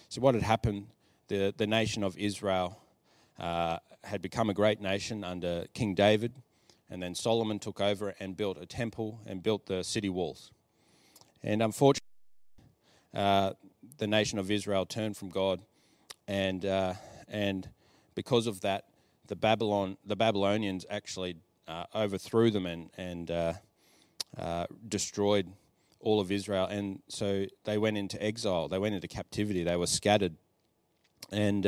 So, 0.09 0.21
what 0.21 0.35
had 0.35 0.45
happened, 0.45 0.87
the, 1.29 1.53
the 1.57 1.67
nation 1.67 2.05
of 2.05 2.17
Israel 2.17 2.79
uh, 3.39 3.79
had 4.05 4.23
become 4.23 4.49
a 4.51 4.55
great 4.55 4.81
nation 4.81 5.25
under 5.25 5.67
King 5.75 5.95
David, 5.95 6.33
and 6.89 7.03
then 7.03 7.15
Solomon 7.15 7.59
took 7.59 7.81
over 7.81 8.15
and 8.21 8.37
built 8.37 8.57
a 8.59 8.67
temple 8.67 9.21
and 9.27 9.43
built 9.43 9.67
the 9.67 9.83
city 9.83 10.09
walls. 10.09 10.53
And 11.43 11.61
unfortunately, 11.61 12.06
uh, 13.17 13.55
the 13.97 14.07
nation 14.07 14.39
of 14.39 14.51
Israel 14.51 14.85
turned 14.85 15.17
from 15.17 15.31
God, 15.31 15.63
and 16.29 16.65
uh, 16.67 16.93
and 17.29 17.69
because 18.15 18.47
of 18.47 18.61
that, 18.61 18.85
the 19.27 19.35
Babylon 19.35 19.97
the 20.05 20.17
Babylonians 20.17 20.85
actually 20.91 21.37
uh, 21.67 21.85
overthrew 21.95 22.51
them 22.51 22.67
and 22.67 22.91
and 22.99 23.31
uh, 23.31 23.53
uh, 24.37 24.67
destroyed 24.87 25.51
all 25.99 26.21
of 26.21 26.31
Israel, 26.31 26.67
and 26.67 27.01
so 27.09 27.47
they 27.65 27.79
went 27.79 27.97
into 27.97 28.23
exile. 28.23 28.69
They 28.69 28.79
went 28.79 28.95
into 28.95 29.09
captivity. 29.09 29.65
They 29.65 29.77
were 29.77 29.87
scattered 29.87 30.37
and 31.33 31.65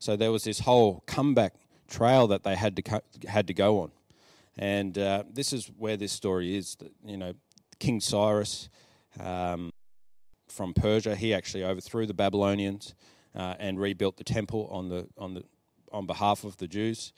so 0.00 0.16
there 0.16 0.32
was 0.32 0.42
this 0.42 0.60
whole 0.60 1.04
comeback 1.06 1.52
trail 1.86 2.26
that 2.28 2.42
they 2.42 2.56
had 2.56 2.74
to 2.76 2.82
co- 2.82 3.02
had 3.28 3.46
to 3.46 3.54
go 3.54 3.80
on, 3.80 3.90
and 4.56 4.94
this 4.94 5.52
is 5.52 5.70
where 5.76 5.98
this 5.98 6.12
story 6.12 6.56
is. 6.56 6.76
That 6.76 6.92
you 7.04 7.18
know, 7.18 7.34
King 7.78 8.00
Cyrus 8.00 8.70
um, 9.20 9.70
from 10.58 10.74
Persia, 10.74 11.14
he 11.14 11.32
actually 11.32 11.62
overthrew 11.62 12.04
the 12.04 12.14
Babylonians 12.14 12.96
uh, 13.32 13.54
and 13.60 13.78
rebuilt 13.78 14.16
the 14.16 14.24
temple 14.24 14.68
on 14.72 14.88
the 14.88 15.06
on 15.16 15.34
the 15.34 15.44
on 15.92 16.04
behalf 16.04 16.42
of 16.42 16.56
the 16.56 16.66
Jews, 16.66 17.12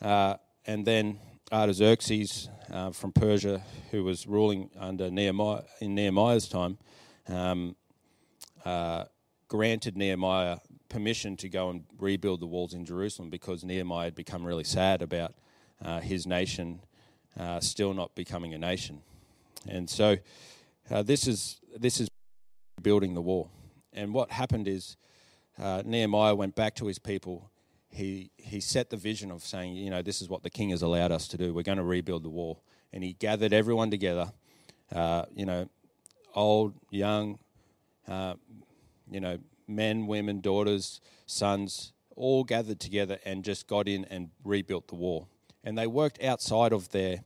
uh, 0.00 0.36
and 0.66 0.86
then 0.86 1.18
Artaxerxes 1.52 2.48
uh, 2.72 2.92
from 2.92 3.12
Persia, 3.12 3.62
who 3.90 4.02
was 4.02 4.26
ruling 4.26 4.70
under 4.80 5.10
Nehemiah 5.10 5.64
in 5.78 5.94
Nehemiah's 5.94 6.48
time. 6.48 6.78
Um, 7.28 7.76
uh, 8.64 9.04
granted 9.46 9.94
Nehemiah 9.94 10.56
permission 10.88 11.36
to 11.36 11.50
go 11.50 11.68
and 11.68 11.84
rebuild 11.98 12.40
the 12.40 12.46
walls 12.46 12.72
in 12.72 12.86
Jerusalem 12.86 13.28
because 13.28 13.62
Nehemiah 13.62 14.06
had 14.06 14.14
become 14.14 14.42
really 14.42 14.64
sad 14.64 15.02
about 15.02 15.34
uh, 15.84 16.00
his 16.00 16.26
nation 16.26 16.80
uh, 17.38 17.60
still 17.60 17.92
not 17.92 18.14
becoming 18.14 18.54
a 18.54 18.58
nation. 18.58 19.02
And 19.68 19.90
so 19.90 20.16
uh, 20.90 21.02
this 21.02 21.28
is 21.28 21.60
this 21.76 22.00
is 22.00 22.08
building 22.86 23.14
the 23.14 23.20
wall. 23.20 23.50
And 23.92 24.14
what 24.14 24.30
happened 24.30 24.68
is 24.68 24.96
uh, 25.60 25.82
Nehemiah 25.84 26.36
went 26.36 26.54
back 26.54 26.76
to 26.76 26.86
his 26.86 27.00
people. 27.00 27.50
He 27.88 28.30
he 28.36 28.60
set 28.60 28.90
the 28.90 28.96
vision 28.96 29.32
of 29.32 29.42
saying, 29.42 29.74
you 29.74 29.90
know, 29.90 30.02
this 30.02 30.22
is 30.22 30.28
what 30.28 30.44
the 30.44 30.50
king 30.50 30.70
has 30.70 30.82
allowed 30.82 31.10
us 31.10 31.26
to 31.28 31.36
do. 31.36 31.52
We're 31.52 31.64
going 31.64 31.78
to 31.78 31.90
rebuild 31.96 32.22
the 32.22 32.30
wall. 32.30 32.62
And 32.92 33.02
he 33.02 33.14
gathered 33.14 33.52
everyone 33.52 33.90
together, 33.90 34.30
uh, 34.94 35.24
you 35.34 35.46
know, 35.46 35.68
old, 36.32 36.74
young, 36.90 37.40
uh, 38.06 38.34
you 39.10 39.18
know, 39.18 39.38
men, 39.66 40.06
women, 40.06 40.40
daughters, 40.40 41.00
sons, 41.26 41.92
all 42.14 42.44
gathered 42.44 42.78
together 42.78 43.18
and 43.24 43.42
just 43.42 43.66
got 43.66 43.88
in 43.88 44.04
and 44.04 44.30
rebuilt 44.44 44.86
the 44.86 44.94
wall. 44.94 45.26
And 45.64 45.76
they 45.76 45.88
worked 45.88 46.22
outside 46.22 46.72
of 46.72 46.90
their 46.90 47.24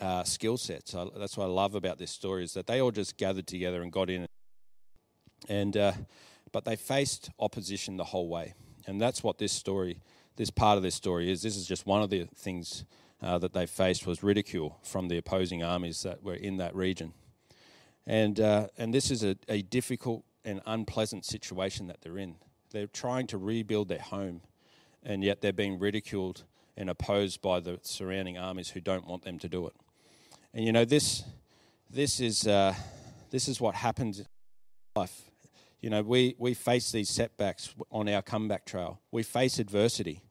uh, 0.00 0.24
skill 0.24 0.56
sets. 0.56 0.96
that's 1.14 1.36
what 1.36 1.44
I 1.44 1.48
love 1.48 1.74
about 1.74 1.98
this 1.98 2.10
story 2.10 2.42
is 2.42 2.54
that 2.54 2.66
they 2.66 2.80
all 2.80 2.90
just 2.90 3.18
gathered 3.18 3.46
together 3.46 3.82
and 3.82 3.92
got 3.92 4.08
in. 4.08 4.26
And 5.48 5.76
uh, 5.76 5.92
but 6.52 6.64
they 6.64 6.76
faced 6.76 7.30
opposition 7.38 7.96
the 7.96 8.04
whole 8.04 8.28
way, 8.28 8.54
and 8.86 9.00
that's 9.00 9.22
what 9.22 9.38
this 9.38 9.52
story, 9.52 10.00
this 10.36 10.50
part 10.50 10.76
of 10.76 10.82
this 10.82 10.94
story 10.94 11.30
is. 11.30 11.42
This 11.42 11.56
is 11.56 11.66
just 11.66 11.86
one 11.86 12.02
of 12.02 12.10
the 12.10 12.28
things 12.36 12.84
uh, 13.22 13.38
that 13.38 13.52
they 13.52 13.66
faced 13.66 14.06
was 14.06 14.22
ridicule 14.22 14.78
from 14.82 15.08
the 15.08 15.16
opposing 15.16 15.62
armies 15.62 16.02
that 16.02 16.22
were 16.22 16.34
in 16.34 16.58
that 16.58 16.74
region. 16.74 17.12
And 18.06 18.38
uh, 18.38 18.68
and 18.78 18.92
this 18.92 19.10
is 19.10 19.24
a, 19.24 19.36
a 19.48 19.62
difficult 19.62 20.24
and 20.44 20.60
unpleasant 20.66 21.24
situation 21.24 21.86
that 21.86 22.02
they're 22.02 22.18
in. 22.18 22.36
They're 22.70 22.86
trying 22.86 23.26
to 23.28 23.38
rebuild 23.38 23.88
their 23.88 24.00
home, 24.00 24.42
and 25.02 25.24
yet 25.24 25.40
they're 25.40 25.52
being 25.52 25.78
ridiculed 25.78 26.44
and 26.76 26.90
opposed 26.90 27.40
by 27.40 27.60
the 27.60 27.78
surrounding 27.82 28.36
armies 28.36 28.70
who 28.70 28.80
don't 28.80 29.06
want 29.06 29.24
them 29.24 29.38
to 29.38 29.48
do 29.48 29.66
it. 29.66 29.74
And 30.52 30.64
you 30.64 30.72
know 30.72 30.84
this, 30.84 31.24
this 31.90 32.20
is 32.20 32.46
uh, 32.46 32.74
this 33.30 33.48
is 33.48 33.60
what 33.60 33.74
happens 33.74 34.20
in 34.20 34.26
life. 34.96 35.30
You 35.84 35.90
know, 35.90 36.00
we, 36.00 36.34
we 36.38 36.54
face 36.54 36.92
these 36.92 37.10
setbacks 37.10 37.74
on 37.90 38.08
our 38.08 38.22
comeback 38.22 38.64
trail. 38.64 39.00
We 39.10 39.22
face 39.22 39.58
adversity. 39.58 40.22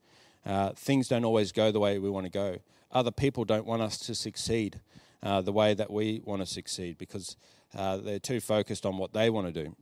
Uh, 0.43 0.72
things 0.72 1.07
don't 1.07 1.24
always 1.24 1.51
go 1.51 1.72
the 1.72 1.79
way 1.79 2.00
we 2.00 2.10
want 2.10 2.25
to 2.25 2.31
go. 2.31 2.57
Other 2.91 3.12
people 3.12 3.45
don't 3.45 3.67
want 3.67 3.83
us 3.83 4.00
to 4.00 4.15
succeed 4.15 4.79
uh, 5.22 5.41
the 5.41 5.51
way 5.51 5.75
that 5.75 5.91
we 5.91 6.24
want 6.25 6.41
to 6.41 6.48
succeed 6.48 6.98
because 6.98 7.38
uh, 7.77 7.98
they're 7.98 8.17
too 8.17 8.39
focused 8.39 8.83
on 8.83 8.98
what 8.98 9.13
they 9.13 9.29
want 9.29 9.45
to 9.45 9.63
do. 9.63 9.75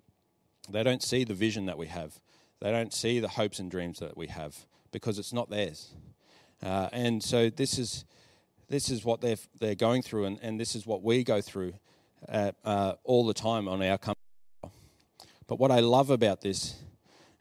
They 0.70 0.84
don't 0.84 1.02
see 1.02 1.24
the 1.24 1.34
vision 1.34 1.68
that 1.68 1.78
we 1.78 1.88
have. 1.88 2.20
They 2.60 2.74
don't 2.74 2.94
see 2.94 3.22
the 3.22 3.30
hopes 3.30 3.60
and 3.60 3.72
dreams 3.72 4.00
that 4.00 4.18
we 4.18 4.28
have 4.28 4.66
because 4.92 5.20
it's 5.20 5.32
not 5.32 5.50
theirs. 5.50 5.94
Uh, 6.62 6.90
and 6.92 7.24
so 7.24 7.50
this 7.50 7.80
is 7.80 8.04
this 8.68 8.90
is 8.90 9.06
what 9.06 9.22
they're 9.22 9.38
they're 9.62 9.76
going 9.76 10.02
through, 10.02 10.26
and, 10.26 10.38
and 10.42 10.60
this 10.60 10.76
is 10.76 10.86
what 10.86 11.02
we 11.02 11.24
go 11.24 11.40
through 11.40 11.76
at, 12.28 12.56
uh, 12.66 12.96
all 13.06 13.26
the 13.26 13.34
time 13.34 13.70
on 13.70 13.82
our 13.82 13.98
company. 13.98 14.21
But 15.48 15.60
what 15.60 15.72
I 15.72 15.80
love 15.80 16.10
about 16.10 16.42
this, 16.42 16.76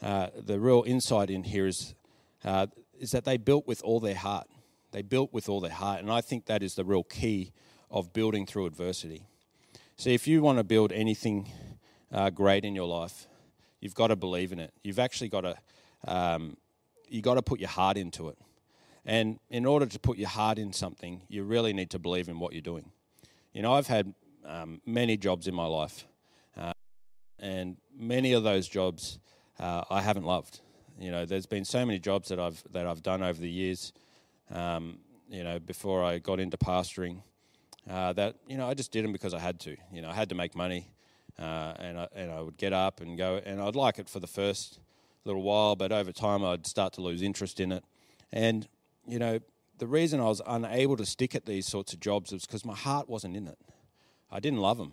uh, 0.03 0.29
the 0.37 0.59
real 0.59 0.85
insight 0.87 1.31
in 1.31 1.45
here 1.45 1.67
is 1.67 1.95
uh, 2.45 2.67
is 2.99 3.11
that 3.13 3.25
they 3.25 3.37
built 3.37 3.67
with 3.67 3.83
all 3.83 4.01
their 4.01 4.15
heart. 4.15 4.47
They 4.93 5.03
built 5.03 5.33
with 5.33 5.49
all 5.49 5.61
their 5.61 5.73
heart, 5.73 6.01
and 6.01 6.11
I 6.11 6.21
think 6.21 6.47
that 6.47 6.63
is 6.63 6.75
the 6.75 6.85
real 6.85 7.05
key 7.05 7.53
of 7.91 8.13
building 8.13 8.47
through 8.47 8.67
adversity. 8.67 9.27
See, 9.97 10.15
if 10.15 10.27
you 10.27 10.43
want 10.43 10.59
to 10.59 10.65
build 10.65 10.93
anything 10.93 11.51
uh, 12.13 12.31
great 12.31 12.65
in 12.65 12.75
your 12.75 12.87
life, 12.87 13.27
you've 13.81 13.95
got 13.95 14.09
to 14.09 14.17
believe 14.17 14.53
in 14.53 14.59
it. 14.59 14.73
You've 14.83 14.99
actually 14.99 15.29
got 15.29 15.43
to, 15.43 15.57
um, 16.07 16.57
you 17.09 17.23
got 17.23 17.35
to 17.35 17.43
put 17.43 17.61
your 17.61 17.69
heart 17.69 17.97
into 17.97 18.29
it. 18.29 18.39
And 19.05 19.39
in 19.49 19.65
order 19.65 19.87
to 19.87 19.99
put 19.99 20.19
your 20.19 20.29
heart 20.29 20.59
in 20.59 20.73
something, 20.73 21.23
you 21.29 21.43
really 21.43 21.73
need 21.73 21.91
to 21.91 21.99
believe 21.99 22.29
in 22.29 22.39
what 22.39 22.53
you're 22.53 22.63
doing. 22.63 22.91
You 23.53 23.63
know, 23.63 23.75
I've 23.75 23.87
had 23.87 24.15
um, 24.45 24.81
many 24.87 25.17
jobs 25.17 25.47
in 25.47 25.55
my 25.55 25.67
life, 25.67 26.07
and 27.41 27.77
many 27.97 28.33
of 28.33 28.43
those 28.43 28.69
jobs 28.69 29.19
uh, 29.59 29.83
I 29.91 30.01
haven't 30.01 30.25
loved. 30.25 30.61
You 30.99 31.11
know, 31.11 31.25
there's 31.25 31.47
been 31.47 31.65
so 31.65 31.85
many 31.85 31.99
jobs 31.99 32.29
that 32.29 32.39
I've 32.39 32.63
that 32.73 32.87
I've 32.87 33.03
done 33.03 33.23
over 33.23 33.41
the 33.41 33.51
years. 33.51 33.93
Um, 34.51 34.99
you 35.31 35.45
know, 35.45 35.59
before 35.59 36.05
I 36.05 36.19
got 36.19 36.41
into 36.41 36.57
pastoring, 36.57 37.23
uh, 37.89 38.13
that 38.15 38.37
you 38.47 38.57
know 38.57 38.69
I 38.69 38.75
just 38.75 38.93
did 38.93 39.05
them 39.05 39.13
because 39.13 39.35
I 39.35 39.39
had 39.39 39.61
to. 39.61 39.77
You 39.93 40.03
know, 40.03 40.11
I 40.11 40.15
had 40.15 40.29
to 40.31 40.35
make 40.35 40.55
money, 40.55 40.91
uh, 41.39 41.75
and 41.79 41.99
I, 41.99 42.09
and 42.15 42.31
I 42.31 42.41
would 42.41 42.57
get 42.57 42.73
up 42.73 43.01
and 43.01 43.17
go, 43.17 43.41
and 43.45 43.61
I'd 43.61 43.77
like 43.77 43.99
it 43.99 44.09
for 44.09 44.21
the 44.21 44.27
first 44.27 44.81
little 45.25 45.43
while, 45.43 45.77
but 45.77 45.93
over 45.93 46.13
time 46.13 46.45
I'd 46.45 46.67
start 46.67 46.95
to 46.95 47.01
lose 47.03 47.23
interest 47.23 47.61
in 47.61 47.73
it, 47.73 47.85
and 48.33 48.69
you 49.07 49.19
know 49.19 49.41
the 49.79 49.87
reason 49.87 50.21
I 50.21 50.25
was 50.25 50.43
unable 50.47 50.97
to 50.97 51.07
stick 51.07 51.35
at 51.35 51.47
these 51.47 51.67
sorts 51.67 51.95
of 51.95 52.01
jobs 52.01 52.33
was 52.33 52.45
because 52.45 52.65
my 52.65 52.77
heart 52.77 53.09
wasn't 53.09 53.37
in 53.37 53.47
it. 53.47 53.59
I 54.31 54.41
didn't 54.41 54.61
love 54.61 54.77
them, 54.77 54.93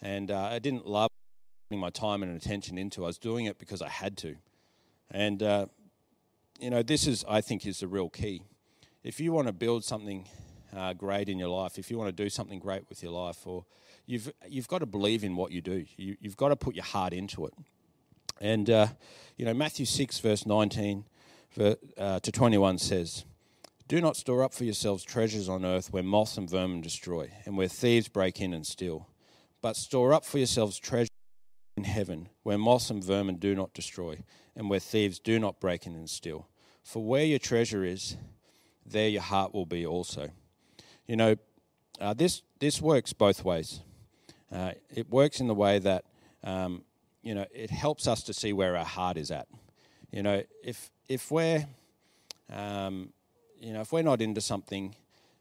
and 0.00 0.30
uh, 0.30 0.48
I 0.52 0.58
didn't 0.58 0.86
love 0.86 1.11
my 1.78 1.90
time 1.90 2.22
and 2.22 2.36
attention 2.36 2.78
into. 2.78 3.04
I 3.04 3.08
was 3.08 3.18
doing 3.18 3.46
it 3.46 3.58
because 3.58 3.82
I 3.82 3.88
had 3.88 4.16
to, 4.18 4.36
and 5.10 5.42
uh, 5.42 5.66
you 6.60 6.70
know 6.70 6.82
this 6.82 7.06
is 7.06 7.24
I 7.28 7.40
think 7.40 7.66
is 7.66 7.80
the 7.80 7.88
real 7.88 8.08
key. 8.08 8.42
If 9.04 9.20
you 9.20 9.32
want 9.32 9.48
to 9.48 9.52
build 9.52 9.84
something 9.84 10.28
uh, 10.74 10.92
great 10.92 11.28
in 11.28 11.38
your 11.38 11.48
life, 11.48 11.78
if 11.78 11.90
you 11.90 11.98
want 11.98 12.16
to 12.16 12.22
do 12.22 12.30
something 12.30 12.58
great 12.58 12.88
with 12.88 13.02
your 13.02 13.12
life, 13.12 13.46
or 13.46 13.64
you've 14.06 14.32
you've 14.48 14.68
got 14.68 14.78
to 14.78 14.86
believe 14.86 15.24
in 15.24 15.36
what 15.36 15.52
you 15.52 15.60
do. 15.60 15.84
You, 15.96 16.16
have 16.24 16.36
got 16.36 16.48
to 16.48 16.56
put 16.56 16.74
your 16.74 16.84
heart 16.84 17.12
into 17.12 17.46
it. 17.46 17.54
And 18.40 18.70
uh, 18.70 18.88
you 19.36 19.44
know 19.44 19.54
Matthew 19.54 19.86
six 19.86 20.18
verse 20.18 20.46
nineteen 20.46 21.04
uh, 21.58 22.20
to 22.20 22.32
twenty 22.32 22.58
one 22.58 22.78
says. 22.78 23.24
Do 23.88 24.00
not 24.00 24.16
store 24.16 24.42
up 24.42 24.54
for 24.54 24.64
yourselves 24.64 25.04
treasures 25.04 25.48
on 25.48 25.66
earth 25.66 25.92
where 25.92 26.02
moth 26.02 26.38
and 26.38 26.48
vermin 26.48 26.80
destroy, 26.80 27.30
and 27.44 27.56
where 27.56 27.68
thieves 27.68 28.08
break 28.08 28.40
in 28.40 28.54
and 28.54 28.66
steal. 28.66 29.08
But 29.60 29.76
store 29.76 30.14
up 30.14 30.24
for 30.24 30.38
yourselves 30.38 30.78
treasures 30.78 31.10
in 31.76 31.84
heaven, 31.84 32.28
where 32.42 32.58
moth 32.58 32.90
and 32.90 33.02
vermin 33.02 33.36
do 33.36 33.54
not 33.54 33.74
destroy, 33.74 34.18
and 34.54 34.68
where 34.68 34.80
thieves 34.80 35.18
do 35.18 35.38
not 35.38 35.60
break 35.60 35.86
in 35.86 35.94
and 35.94 36.08
steal. 36.08 36.48
For 36.82 37.02
where 37.02 37.24
your 37.24 37.38
treasure 37.38 37.84
is, 37.84 38.16
there 38.84 39.08
your 39.08 39.22
heart 39.22 39.54
will 39.54 39.66
be 39.66 39.86
also. 39.86 40.30
You 41.06 41.16
know, 41.16 41.36
uh, 42.00 42.14
this 42.14 42.42
this 42.58 42.80
works 42.80 43.12
both 43.12 43.44
ways. 43.44 43.80
Uh, 44.50 44.72
it 44.94 45.08
works 45.08 45.40
in 45.40 45.46
the 45.46 45.54
way 45.54 45.78
that 45.78 46.04
um, 46.44 46.84
you 47.22 47.34
know 47.34 47.46
it 47.52 47.70
helps 47.70 48.06
us 48.06 48.22
to 48.24 48.34
see 48.34 48.52
where 48.52 48.76
our 48.76 48.84
heart 48.84 49.16
is 49.16 49.30
at. 49.30 49.48
You 50.10 50.22
know, 50.22 50.42
if 50.62 50.90
if 51.08 51.30
we're 51.30 51.66
um, 52.50 53.12
you 53.58 53.72
know 53.72 53.80
if 53.80 53.92
we're 53.92 54.02
not 54.02 54.20
into 54.20 54.40
something 54.40 54.94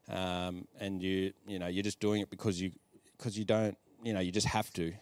um, 0.08 0.68
and 0.80 1.02
you 1.02 1.34
you 1.48 1.60
know 1.60 1.68
you're 1.68 1.84
just 1.84 2.00
doing 2.00 2.22
it 2.22 2.30
because 2.30 2.62
you 2.62 2.72
because 3.18 3.38
you 3.38 3.46
don't 3.46 3.78
you 4.04 4.14
know 4.14 4.20
you 4.20 4.32
just 4.32 4.48
have 4.48 4.72
to 4.74 4.94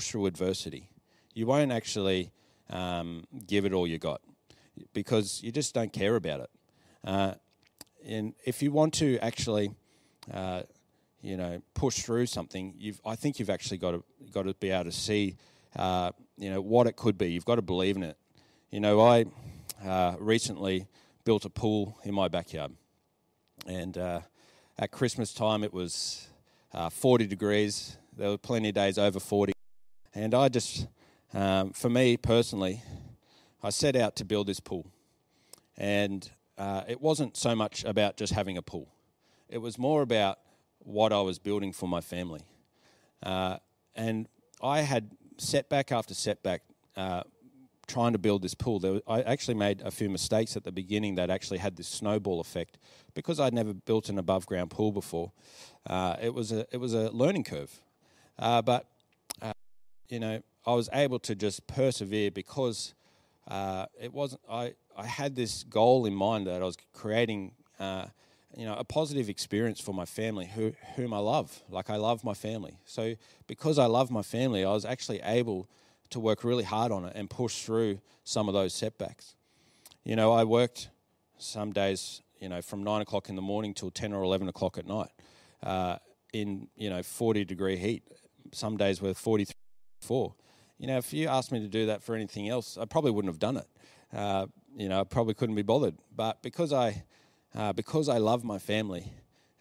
push 0.00 0.12
through 0.12 0.24
adversity. 0.24 0.88
You 1.34 1.46
won't 1.46 1.70
actually 1.70 2.30
um, 2.70 3.24
give 3.46 3.66
it 3.66 3.74
all 3.74 3.86
you 3.86 3.98
got 3.98 4.22
because 4.94 5.42
you 5.42 5.52
just 5.52 5.74
don't 5.74 5.92
care 5.92 6.16
about 6.16 6.40
it. 6.40 6.50
Uh, 7.04 7.34
and 8.06 8.32
if 8.46 8.62
you 8.62 8.72
want 8.72 8.94
to 8.94 9.18
actually, 9.18 9.72
uh, 10.32 10.62
you 11.20 11.36
know, 11.36 11.60
push 11.74 11.98
through 12.00 12.24
something, 12.24 12.72
you've, 12.78 12.98
I 13.04 13.14
think 13.14 13.38
you've 13.38 13.50
actually 13.50 13.76
got 13.76 13.90
to 13.90 14.02
got 14.32 14.44
to 14.44 14.54
be 14.54 14.70
able 14.70 14.84
to 14.84 14.92
see, 14.92 15.36
uh, 15.76 16.12
you 16.38 16.48
know, 16.48 16.62
what 16.62 16.86
it 16.86 16.96
could 16.96 17.18
be. 17.18 17.30
You've 17.32 17.44
got 17.44 17.56
to 17.56 17.62
believe 17.62 17.96
in 17.96 18.02
it. 18.02 18.16
You 18.70 18.80
know, 18.80 19.02
I 19.02 19.26
uh, 19.84 20.16
recently 20.18 20.86
built 21.26 21.44
a 21.44 21.50
pool 21.50 21.98
in 22.04 22.14
my 22.14 22.28
backyard, 22.28 22.72
and 23.66 23.98
uh, 23.98 24.20
at 24.78 24.92
Christmas 24.92 25.34
time 25.34 25.62
it 25.62 25.74
was 25.74 26.26
uh, 26.72 26.88
40 26.88 27.26
degrees. 27.26 27.98
There 28.16 28.30
were 28.30 28.38
plenty 28.38 28.70
of 28.70 28.74
days 28.74 28.96
over 28.96 29.20
40, 29.20 29.52
and 30.14 30.34
I 30.34 30.48
just, 30.48 30.86
um, 31.34 31.72
for 31.72 31.88
me 31.88 32.16
personally, 32.16 32.82
I 33.62 33.70
set 33.70 33.96
out 33.96 34.16
to 34.16 34.24
build 34.24 34.46
this 34.46 34.60
pool, 34.60 34.86
and 35.76 36.28
uh, 36.58 36.82
it 36.88 37.00
wasn't 37.00 37.36
so 37.36 37.54
much 37.54 37.84
about 37.84 38.16
just 38.16 38.32
having 38.32 38.56
a 38.56 38.62
pool. 38.62 38.88
It 39.48 39.58
was 39.58 39.78
more 39.78 40.02
about 40.02 40.38
what 40.78 41.12
I 41.12 41.20
was 41.20 41.38
building 41.38 41.72
for 41.72 41.88
my 41.88 42.00
family. 42.00 42.40
Uh, 43.22 43.58
and 43.94 44.28
I 44.62 44.80
had 44.80 45.10
setback 45.38 45.92
after 45.92 46.14
setback 46.14 46.62
uh, 46.96 47.22
trying 47.86 48.12
to 48.12 48.18
build 48.18 48.42
this 48.42 48.54
pool. 48.54 48.78
Was, 48.80 49.02
I 49.06 49.22
actually 49.22 49.54
made 49.54 49.80
a 49.82 49.90
few 49.90 50.08
mistakes 50.08 50.56
at 50.56 50.64
the 50.64 50.72
beginning 50.72 51.16
that 51.16 51.30
actually 51.30 51.58
had 51.58 51.76
this 51.76 51.88
snowball 51.88 52.40
effect 52.40 52.78
because 53.14 53.40
I'd 53.40 53.54
never 53.54 53.74
built 53.74 54.08
an 54.08 54.18
above 54.18 54.46
ground 54.46 54.70
pool 54.70 54.92
before. 54.92 55.32
Uh, 55.86 56.16
it 56.22 56.32
was 56.32 56.52
a 56.52 56.66
it 56.70 56.78
was 56.78 56.94
a 56.94 57.10
learning 57.10 57.44
curve, 57.44 57.80
uh, 58.38 58.62
but 58.62 58.86
you 60.10 60.20
know 60.20 60.42
I 60.66 60.74
was 60.74 60.90
able 60.92 61.18
to 61.20 61.34
just 61.34 61.66
persevere 61.66 62.30
because 62.30 62.94
uh, 63.48 63.86
it 63.98 64.12
wasn't 64.12 64.42
I 64.50 64.74
I 64.96 65.06
had 65.06 65.34
this 65.34 65.62
goal 65.64 66.04
in 66.04 66.14
mind 66.14 66.46
that 66.46 66.60
I 66.60 66.64
was 66.64 66.76
creating, 66.92 67.52
uh, 67.78 68.06
you 68.54 68.66
know, 68.66 68.74
a 68.74 68.84
positive 68.84 69.30
experience 69.30 69.80
for 69.80 69.94
my 69.94 70.04
family, 70.04 70.46
who, 70.46 70.74
whom 70.96 71.14
I 71.14 71.18
love. 71.18 71.62
Like 71.70 71.88
I 71.88 71.96
love 71.96 72.22
my 72.22 72.34
family. 72.34 72.78
So 72.84 73.14
because 73.46 73.78
I 73.78 73.86
love 73.86 74.10
my 74.10 74.22
family, 74.22 74.64
I 74.64 74.72
was 74.72 74.84
actually 74.84 75.20
able 75.22 75.68
to 76.10 76.20
work 76.20 76.44
really 76.44 76.64
hard 76.64 76.92
on 76.92 77.04
it 77.06 77.12
and 77.14 77.30
push 77.30 77.62
through 77.62 78.00
some 78.24 78.48
of 78.48 78.54
those 78.54 78.74
setbacks. 78.74 79.36
You 80.04 80.16
know, 80.16 80.32
I 80.32 80.44
worked 80.44 80.90
some 81.38 81.72
days, 81.72 82.20
you 82.38 82.48
know, 82.48 82.60
from 82.60 82.82
nine 82.82 83.00
o'clock 83.00 83.28
in 83.28 83.36
the 83.36 83.42
morning 83.42 83.72
till 83.72 83.90
ten 83.90 84.12
or 84.12 84.22
eleven 84.22 84.48
o'clock 84.48 84.76
at 84.76 84.86
night, 84.86 85.10
uh, 85.62 85.96
in 86.32 86.68
you 86.76 86.90
know 86.90 87.02
forty 87.02 87.44
degree 87.44 87.76
heat. 87.76 88.02
Some 88.52 88.76
days 88.76 89.00
were 89.00 89.14
forty 89.14 89.44
three, 89.44 89.59
You 90.78 90.86
know, 90.86 90.98
if 90.98 91.12
you 91.12 91.28
asked 91.28 91.52
me 91.52 91.60
to 91.60 91.68
do 91.68 91.86
that 91.86 92.02
for 92.02 92.14
anything 92.14 92.48
else, 92.48 92.78
I 92.78 92.84
probably 92.86 93.10
wouldn't 93.10 93.32
have 93.32 93.38
done 93.38 93.58
it. 93.58 93.66
Uh, 94.12 94.46
you 94.76 94.88
know, 94.88 95.00
I 95.00 95.04
probably 95.04 95.34
couldn't 95.34 95.54
be 95.54 95.62
bothered. 95.62 95.96
But 96.14 96.42
because 96.42 96.72
I, 96.72 97.04
uh, 97.54 97.72
because 97.72 98.08
I 98.08 98.18
love 98.18 98.44
my 98.44 98.58
family, 98.58 99.12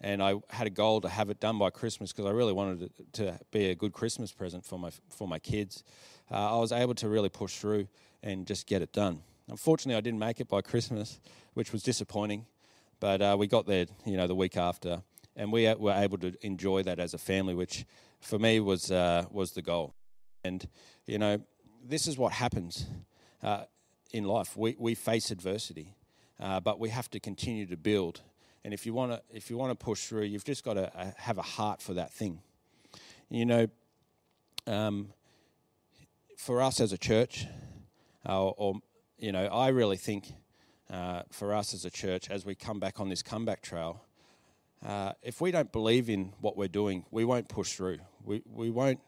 and 0.01 0.23
I 0.23 0.35
had 0.49 0.65
a 0.65 0.69
goal 0.69 1.01
to 1.01 1.09
have 1.09 1.29
it 1.29 1.39
done 1.39 1.57
by 1.59 1.69
Christmas 1.69 2.11
because 2.11 2.25
I 2.25 2.31
really 2.31 2.53
wanted 2.53 2.83
it 2.83 3.13
to 3.13 3.39
be 3.51 3.69
a 3.69 3.75
good 3.75 3.91
Christmas 3.91 4.31
present 4.31 4.65
for 4.65 4.79
my 4.79 4.91
for 5.09 5.27
my 5.27 5.39
kids. 5.39 5.83
Uh, 6.31 6.55
I 6.55 6.59
was 6.59 6.71
able 6.71 6.95
to 6.95 7.09
really 7.09 7.29
push 7.29 7.57
through 7.57 7.87
and 8.23 8.45
just 8.47 8.67
get 8.67 8.81
it 8.81 8.93
done. 8.93 9.21
Unfortunately, 9.49 9.97
I 9.97 10.01
didn't 10.01 10.19
make 10.19 10.39
it 10.39 10.47
by 10.47 10.61
Christmas, 10.71 11.19
which 11.53 11.73
was 11.73 11.83
disappointing. 11.83 12.45
But 12.99 13.21
uh, 13.21 13.35
we 13.39 13.47
got 13.47 13.65
there, 13.65 13.85
you 14.05 14.17
know, 14.17 14.27
the 14.27 14.35
week 14.35 14.57
after, 14.57 15.01
and 15.35 15.51
we 15.51 15.73
were 15.73 15.93
able 15.93 16.17
to 16.19 16.33
enjoy 16.41 16.83
that 16.83 16.99
as 16.99 17.13
a 17.13 17.17
family, 17.17 17.53
which 17.53 17.85
for 18.19 18.37
me 18.39 18.59
was 18.59 18.91
uh, 18.91 19.25
was 19.31 19.51
the 19.51 19.61
goal. 19.61 19.93
And 20.43 20.67
you 21.05 21.17
know, 21.17 21.41
this 21.83 22.07
is 22.07 22.17
what 22.17 22.33
happens. 22.33 22.85
Uh, 23.41 23.63
in 24.11 24.23
life. 24.23 24.57
We, 24.57 24.75
we 24.79 24.95
face 24.95 25.31
adversity, 25.31 25.95
uh, 26.39 26.59
but 26.59 26.79
we 26.79 26.89
have 26.89 27.09
to 27.11 27.19
continue 27.19 27.65
to 27.67 27.77
build. 27.77 28.21
And 28.63 28.73
if 28.73 28.85
you 28.85 28.93
want 28.93 29.11
to, 29.11 29.21
if 29.29 29.49
you 29.49 29.57
want 29.57 29.77
to 29.77 29.83
push 29.83 30.05
through, 30.05 30.23
you've 30.23 30.43
just 30.43 30.63
got 30.63 30.73
to 30.73 30.97
uh, 30.97 31.11
have 31.17 31.37
a 31.37 31.43
heart 31.43 31.81
for 31.81 31.93
that 31.93 32.11
thing. 32.11 32.41
You 33.29 33.45
know, 33.45 33.67
um, 34.67 35.09
for 36.37 36.61
us 36.61 36.79
as 36.79 36.91
a 36.91 36.97
church, 36.97 37.45
uh, 38.27 38.47
or 38.49 38.75
you 39.17 39.31
know, 39.31 39.45
I 39.45 39.69
really 39.69 39.97
think 39.97 40.33
uh, 40.89 41.23
for 41.31 41.53
us 41.53 41.73
as 41.73 41.85
a 41.85 41.89
church, 41.89 42.29
as 42.29 42.45
we 42.45 42.55
come 42.55 42.79
back 42.79 42.99
on 42.99 43.09
this 43.09 43.21
comeback 43.21 43.61
trail, 43.61 44.03
uh, 44.85 45.13
if 45.21 45.41
we 45.41 45.51
don't 45.51 45.71
believe 45.71 46.09
in 46.09 46.33
what 46.41 46.57
we're 46.57 46.67
doing, 46.67 47.05
we 47.11 47.23
won't 47.25 47.47
push 47.47 47.73
through. 47.73 47.99
We 48.23 48.41
we 48.51 48.69
won't. 48.69 48.99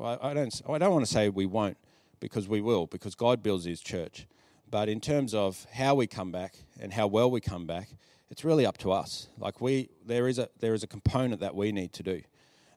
Well, 0.00 0.18
I 0.22 0.32
don't. 0.32 0.62
I 0.66 0.78
don't 0.78 0.94
want 0.94 1.04
to 1.04 1.12
say 1.12 1.28
we 1.28 1.44
won't 1.44 1.76
because 2.20 2.48
we 2.48 2.62
will, 2.62 2.86
because 2.86 3.14
God 3.14 3.42
builds 3.42 3.66
his 3.66 3.82
church. 3.82 4.26
But 4.70 4.88
in 4.88 4.98
terms 4.98 5.34
of 5.34 5.66
how 5.74 5.94
we 5.94 6.06
come 6.06 6.32
back 6.32 6.54
and 6.80 6.94
how 6.94 7.06
well 7.06 7.30
we 7.30 7.42
come 7.42 7.66
back, 7.66 7.90
it's 8.30 8.42
really 8.42 8.64
up 8.64 8.78
to 8.78 8.92
us. 8.92 9.28
Like 9.36 9.60
we, 9.60 9.90
there 10.06 10.26
is 10.26 10.38
a 10.38 10.48
there 10.58 10.72
is 10.72 10.82
a 10.82 10.86
component 10.86 11.42
that 11.42 11.54
we 11.54 11.70
need 11.70 11.92
to 11.92 12.02
do 12.02 12.22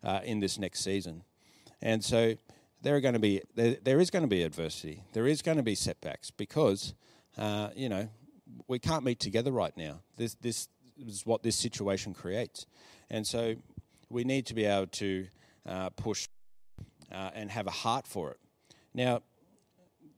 uh, 0.04 0.20
in 0.26 0.42
this 0.42 0.60
next 0.60 0.84
season, 0.84 1.24
and 1.82 2.04
so 2.04 2.34
there 2.82 2.94
are 2.98 3.00
going 3.00 3.14
to 3.14 3.22
be 3.22 3.42
there, 3.56 3.78
there 3.82 4.02
is 4.02 4.10
going 4.10 4.24
to 4.24 4.28
be 4.28 4.44
adversity. 4.44 5.02
There 5.14 5.26
is 5.26 5.42
going 5.42 5.56
to 5.56 5.64
be 5.64 5.76
setbacks 5.76 6.30
because 6.30 6.94
uh, 7.38 7.70
you 7.74 7.88
know 7.88 8.10
we 8.68 8.80
can't 8.80 9.06
meet 9.06 9.22
together 9.22 9.54
right 9.54 9.78
now. 9.78 10.02
This 10.18 10.36
this 10.42 10.68
is 10.98 11.26
what 11.26 11.42
this 11.42 11.56
situation 11.56 12.14
creates, 12.14 12.66
and 13.10 13.26
so 13.26 13.56
we 14.10 14.26
need 14.26 14.46
to 14.48 14.54
be 14.54 14.66
able 14.66 14.88
to 14.88 15.28
uh, 15.66 15.90
push 15.92 16.28
uh, 17.14 17.30
and 17.34 17.52
have 17.52 17.68
a 17.68 17.72
heart 17.72 18.08
for 18.08 18.32
it. 18.32 18.38
Now, 18.94 19.22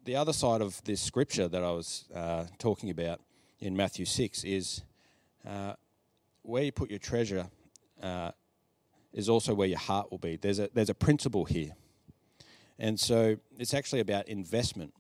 the 0.05 0.15
other 0.15 0.34
side 0.34 0.62
of 0.62 0.84
this 0.84 1.01
scripture 1.01 1.47
that 1.47 1.63
I 1.63 1.71
was 1.71 2.05
uh, 2.13 2.45
talking 2.58 2.89
about 2.89 3.19
in 3.60 3.75
Matthew 3.75 4.05
6 4.05 4.43
is 4.43 4.84
uh, 5.47 5.73
where 6.43 6.63
you 6.63 6.71
put 6.71 6.89
your 6.89 6.99
treasure, 6.99 7.47
uh, 8.01 8.31
is 9.13 9.29
also 9.29 9.53
where 9.53 9.67
your 9.67 9.79
heart 9.79 10.12
will 10.12 10.17
be. 10.17 10.36
There's 10.36 10.60
a, 10.60 10.69
there's 10.73 10.89
a 10.89 10.95
principle 10.95 11.45
here. 11.45 11.71
And 12.77 12.99
so 12.99 13.38
it's 13.58 13.73
actually 13.73 14.01
about 14.01 14.27
investment. 14.27 14.93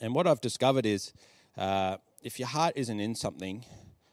And 0.00 0.14
what 0.14 0.26
I've 0.26 0.40
discovered 0.40 0.86
is 0.86 1.12
uh, 1.56 1.98
if 2.22 2.38
your 2.38 2.48
heart 2.48 2.72
isn't 2.76 2.98
in 2.98 3.14
something, 3.14 3.64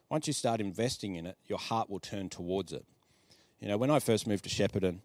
once 0.09 0.27
you 0.27 0.33
start 0.33 0.61
investing 0.61 1.15
in 1.15 1.25
it, 1.25 1.37
your 1.47 1.57
heart 1.57 1.89
will 1.89 1.99
turn 1.99 2.29
towards 2.29 2.73
it. 2.73 2.85
You 3.59 3.69
know, 3.69 3.77
when 3.77 3.89
I 3.89 3.99
first 3.99 4.27
moved 4.27 4.43
to 4.43 4.49
Shepparton, 4.49 4.99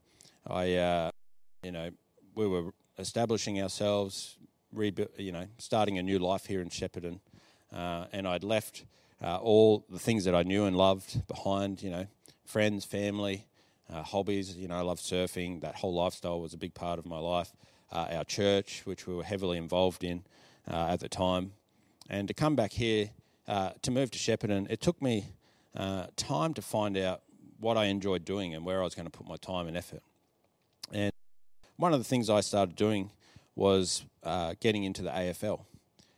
I, 0.46 0.74
uh, 0.74 1.10
you 1.62 1.72
know, 1.72 1.90
we 2.34 2.46
were 2.46 2.72
establishing 2.98 3.60
ourselves, 3.60 4.36
rebu- 4.72 5.08
you 5.16 5.32
know, 5.32 5.46
starting 5.58 5.98
a 5.98 6.02
new 6.02 6.18
life 6.18 6.46
here 6.46 6.60
in 6.60 6.68
Shepparton, 6.68 7.20
uh, 7.72 8.06
and 8.12 8.26
I'd 8.26 8.44
left 8.44 8.84
uh, 9.22 9.38
all 9.38 9.84
the 9.90 9.98
things 9.98 10.24
that 10.24 10.34
I 10.34 10.42
knew 10.42 10.64
and 10.64 10.76
loved 10.76 11.26
behind. 11.26 11.82
You 11.82 11.90
know, 11.90 12.06
friends, 12.44 12.84
family, 12.84 13.46
uh, 13.92 14.02
hobbies. 14.02 14.56
You 14.56 14.68
know, 14.68 14.76
I 14.76 14.82
love 14.82 15.00
surfing. 15.00 15.60
That 15.60 15.76
whole 15.76 15.94
lifestyle 15.94 16.40
was 16.40 16.54
a 16.54 16.58
big 16.58 16.74
part 16.74 16.98
of 16.98 17.06
my 17.06 17.18
life. 17.18 17.52
Uh, 17.90 18.06
our 18.12 18.24
church, 18.24 18.82
which 18.84 19.06
we 19.06 19.14
were 19.14 19.24
heavily 19.24 19.56
involved 19.56 20.04
in 20.04 20.24
uh, 20.70 20.88
at 20.90 21.00
the 21.00 21.08
time, 21.08 21.52
and 22.08 22.28
to 22.28 22.34
come 22.34 22.54
back 22.54 22.72
here 22.72 23.10
uh, 23.48 23.70
to 23.82 23.90
move 23.90 24.10
to 24.10 24.18
Shepparton, 24.18 24.70
it 24.70 24.80
took 24.80 25.00
me 25.02 25.32
time 26.16 26.54
to 26.54 26.62
find 26.62 26.96
out 26.96 27.22
what 27.60 27.76
I 27.76 27.86
enjoyed 27.86 28.24
doing 28.24 28.54
and 28.54 28.64
where 28.64 28.80
I 28.80 28.84
was 28.84 28.94
going 28.94 29.06
to 29.06 29.10
put 29.10 29.26
my 29.26 29.36
time 29.36 29.68
and 29.68 29.76
effort. 29.76 30.02
And 30.92 31.12
one 31.78 31.94
of 31.94 32.00
the 32.00 32.04
things 32.04 32.28
I 32.28 32.40
started 32.40 32.76
doing 32.76 33.10
was 33.54 34.04
uh, 34.22 34.54
getting 34.60 34.84
into 34.84 35.02
the 35.02 35.10
AFL. 35.10 35.64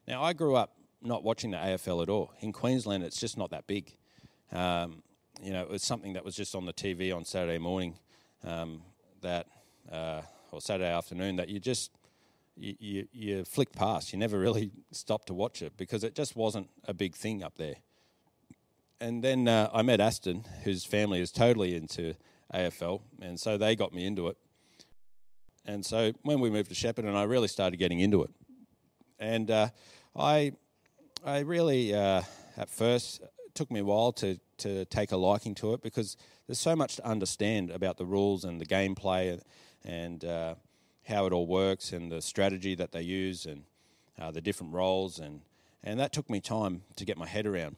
Now, 0.08 0.22
I 0.22 0.32
grew 0.32 0.56
up 0.56 0.74
not 1.02 1.22
watching 1.22 1.52
the 1.52 1.58
AFL 1.58 2.02
at 2.02 2.08
all. 2.08 2.32
In 2.40 2.52
Queensland, 2.52 3.04
it's 3.04 3.20
just 3.20 3.38
not 3.38 3.50
that 3.50 3.66
big. 3.66 3.94
Um, 4.52 5.02
you 5.42 5.52
know, 5.52 5.62
it 5.62 5.70
was 5.70 5.82
something 5.82 6.14
that 6.14 6.24
was 6.24 6.34
just 6.34 6.54
on 6.54 6.66
the 6.66 6.72
TV 6.72 7.14
on 7.14 7.24
Saturday 7.24 7.58
morning, 7.58 7.94
um, 8.44 8.82
that 9.20 9.46
uh, 9.92 10.22
or 10.50 10.60
Saturday 10.60 10.90
afternoon 10.90 11.36
that 11.36 11.48
you 11.48 11.60
just 11.60 11.90
you, 12.56 12.74
you, 12.78 13.08
you 13.12 13.44
flicked 13.44 13.74
past. 13.74 14.12
You 14.12 14.18
never 14.18 14.38
really 14.46 14.70
stopped 14.92 15.28
to 15.28 15.34
watch 15.34 15.62
it 15.62 15.76
because 15.76 16.04
it 16.04 16.14
just 16.14 16.36
wasn't 16.36 16.68
a 16.86 16.94
big 16.94 17.14
thing 17.14 17.42
up 17.42 17.56
there. 17.56 17.76
And 19.00 19.22
then 19.24 19.48
uh, 19.48 19.70
I 19.72 19.82
met 19.82 20.00
Aston, 20.00 20.44
whose 20.64 20.84
family 20.84 21.20
is 21.20 21.32
totally 21.32 21.74
into 21.74 22.14
AFL, 22.52 23.00
and 23.22 23.38
so 23.40 23.56
they 23.56 23.76
got 23.76 23.94
me 23.94 24.04
into 24.04 24.28
it. 24.28 24.36
And 25.70 25.86
so 25.86 26.12
when 26.22 26.40
we 26.40 26.50
moved 26.50 26.68
to 26.70 26.74
Shepparton, 26.74 27.14
I 27.14 27.22
really 27.22 27.46
started 27.46 27.76
getting 27.76 28.00
into 28.00 28.24
it. 28.24 28.30
And 29.20 29.48
uh, 29.52 29.68
I, 30.16 30.52
I 31.24 31.40
really, 31.40 31.94
uh, 31.94 32.22
at 32.56 32.68
first, 32.68 33.22
took 33.54 33.70
me 33.70 33.78
a 33.78 33.84
while 33.84 34.10
to, 34.14 34.40
to 34.58 34.84
take 34.86 35.12
a 35.12 35.16
liking 35.16 35.54
to 35.56 35.74
it 35.74 35.80
because 35.80 36.16
there's 36.48 36.58
so 36.58 36.74
much 36.74 36.96
to 36.96 37.06
understand 37.06 37.70
about 37.70 37.98
the 37.98 38.04
rules 38.04 38.44
and 38.44 38.60
the 38.60 38.66
gameplay 38.66 39.40
and, 39.84 40.24
uh, 40.24 40.56
how 41.08 41.26
it 41.26 41.32
all 41.32 41.46
works 41.46 41.92
and 41.92 42.10
the 42.10 42.20
strategy 42.20 42.74
that 42.74 42.90
they 42.90 43.02
use 43.02 43.46
and 43.46 43.62
uh, 44.18 44.32
the 44.32 44.40
different 44.40 44.72
roles. 44.72 45.20
And, 45.20 45.40
and 45.84 46.00
that 46.00 46.12
took 46.12 46.28
me 46.28 46.40
time 46.40 46.82
to 46.96 47.04
get 47.04 47.16
my 47.16 47.26
head 47.26 47.46
around. 47.46 47.76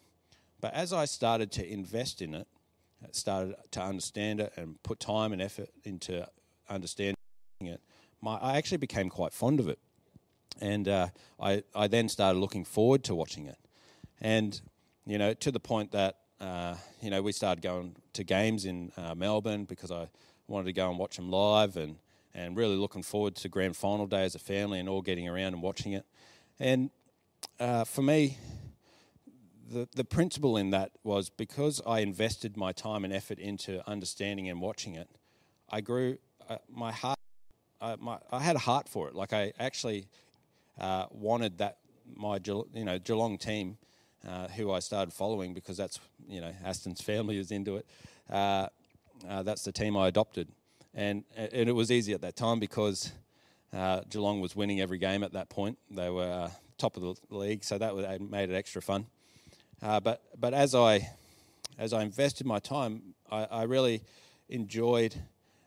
But 0.62 0.72
as 0.72 0.94
I 0.94 1.04
started 1.04 1.52
to 1.52 1.70
invest 1.70 2.22
in 2.22 2.34
it, 2.34 2.46
started 3.10 3.54
to 3.72 3.82
understand 3.82 4.40
it 4.40 4.54
and 4.56 4.82
put 4.82 4.98
time 4.98 5.34
and 5.34 5.42
effort 5.42 5.68
into 5.84 6.26
understanding 6.70 7.16
it, 7.66 7.80
my, 8.20 8.36
I 8.36 8.56
actually 8.56 8.78
became 8.78 9.08
quite 9.08 9.32
fond 9.32 9.60
of 9.60 9.68
it. 9.68 9.78
And 10.60 10.88
uh, 10.88 11.08
I, 11.40 11.62
I 11.74 11.88
then 11.88 12.08
started 12.08 12.38
looking 12.38 12.64
forward 12.64 13.02
to 13.04 13.14
watching 13.14 13.46
it. 13.46 13.58
And, 14.20 14.60
you 15.06 15.18
know, 15.18 15.34
to 15.34 15.50
the 15.50 15.60
point 15.60 15.90
that, 15.92 16.18
uh, 16.40 16.76
you 17.00 17.10
know, 17.10 17.22
we 17.22 17.32
started 17.32 17.62
going 17.62 17.96
to 18.12 18.24
games 18.24 18.64
in 18.64 18.92
uh, 18.96 19.14
Melbourne 19.14 19.64
because 19.64 19.90
I 19.90 20.08
wanted 20.46 20.66
to 20.66 20.72
go 20.72 20.88
and 20.88 20.98
watch 20.98 21.16
them 21.16 21.30
live 21.30 21.76
and, 21.76 21.96
and 22.34 22.56
really 22.56 22.76
looking 22.76 23.02
forward 23.02 23.34
to 23.36 23.48
grand 23.48 23.76
final 23.76 24.06
day 24.06 24.24
as 24.24 24.34
a 24.34 24.38
family 24.38 24.78
and 24.78 24.88
all 24.88 25.02
getting 25.02 25.28
around 25.28 25.54
and 25.54 25.62
watching 25.62 25.92
it. 25.92 26.04
And 26.60 26.90
uh, 27.58 27.84
for 27.84 28.02
me, 28.02 28.38
the, 29.68 29.88
the 29.94 30.04
principle 30.04 30.56
in 30.56 30.70
that 30.70 30.92
was 31.02 31.30
because 31.30 31.80
I 31.86 32.00
invested 32.00 32.56
my 32.56 32.72
time 32.72 33.04
and 33.04 33.12
effort 33.12 33.38
into 33.38 33.88
understanding 33.88 34.48
and 34.48 34.60
watching 34.60 34.94
it, 34.94 35.08
I 35.70 35.80
grew, 35.80 36.18
uh, 36.48 36.58
my 36.68 36.92
heart 36.92 37.18
I, 37.82 37.96
my, 37.98 38.18
I 38.30 38.38
had 38.38 38.54
a 38.54 38.60
heart 38.60 38.88
for 38.88 39.08
it. 39.08 39.14
Like 39.14 39.32
I 39.32 39.52
actually 39.58 40.06
uh, 40.80 41.06
wanted 41.10 41.58
that 41.58 41.78
my 42.14 42.38
you 42.46 42.84
know 42.84 42.98
Geelong 42.98 43.38
team, 43.38 43.76
uh, 44.26 44.46
who 44.48 44.70
I 44.70 44.78
started 44.78 45.12
following 45.12 45.52
because 45.52 45.76
that's 45.76 45.98
you 46.28 46.40
know 46.40 46.52
Aston's 46.64 47.00
family 47.00 47.38
is 47.38 47.50
into 47.50 47.76
it. 47.76 47.86
Uh, 48.30 48.68
uh 49.28 49.42
that's 49.42 49.64
the 49.64 49.72
team 49.72 49.96
I 49.96 50.08
adopted, 50.08 50.48
and 50.94 51.24
and 51.36 51.68
it 51.68 51.74
was 51.74 51.90
easy 51.90 52.12
at 52.12 52.20
that 52.22 52.36
time 52.36 52.60
because 52.60 53.12
uh, 53.72 54.02
Geelong 54.08 54.40
was 54.40 54.54
winning 54.54 54.80
every 54.80 54.98
game 54.98 55.24
at 55.24 55.32
that 55.32 55.48
point. 55.48 55.76
They 55.90 56.08
were 56.08 56.30
uh, 56.30 56.50
top 56.78 56.96
of 56.96 57.02
the 57.02 57.36
league, 57.36 57.64
so 57.64 57.78
that 57.78 58.20
made 58.20 58.50
it 58.50 58.54
extra 58.54 58.80
fun. 58.80 59.06
but 59.80 60.22
but 60.38 60.54
as 60.54 60.74
I 60.74 61.10
as 61.78 61.92
I 61.92 62.02
invested 62.02 62.46
my 62.46 62.60
time, 62.60 63.14
I, 63.30 63.44
I 63.44 63.62
really 63.64 64.02
enjoyed. 64.48 65.16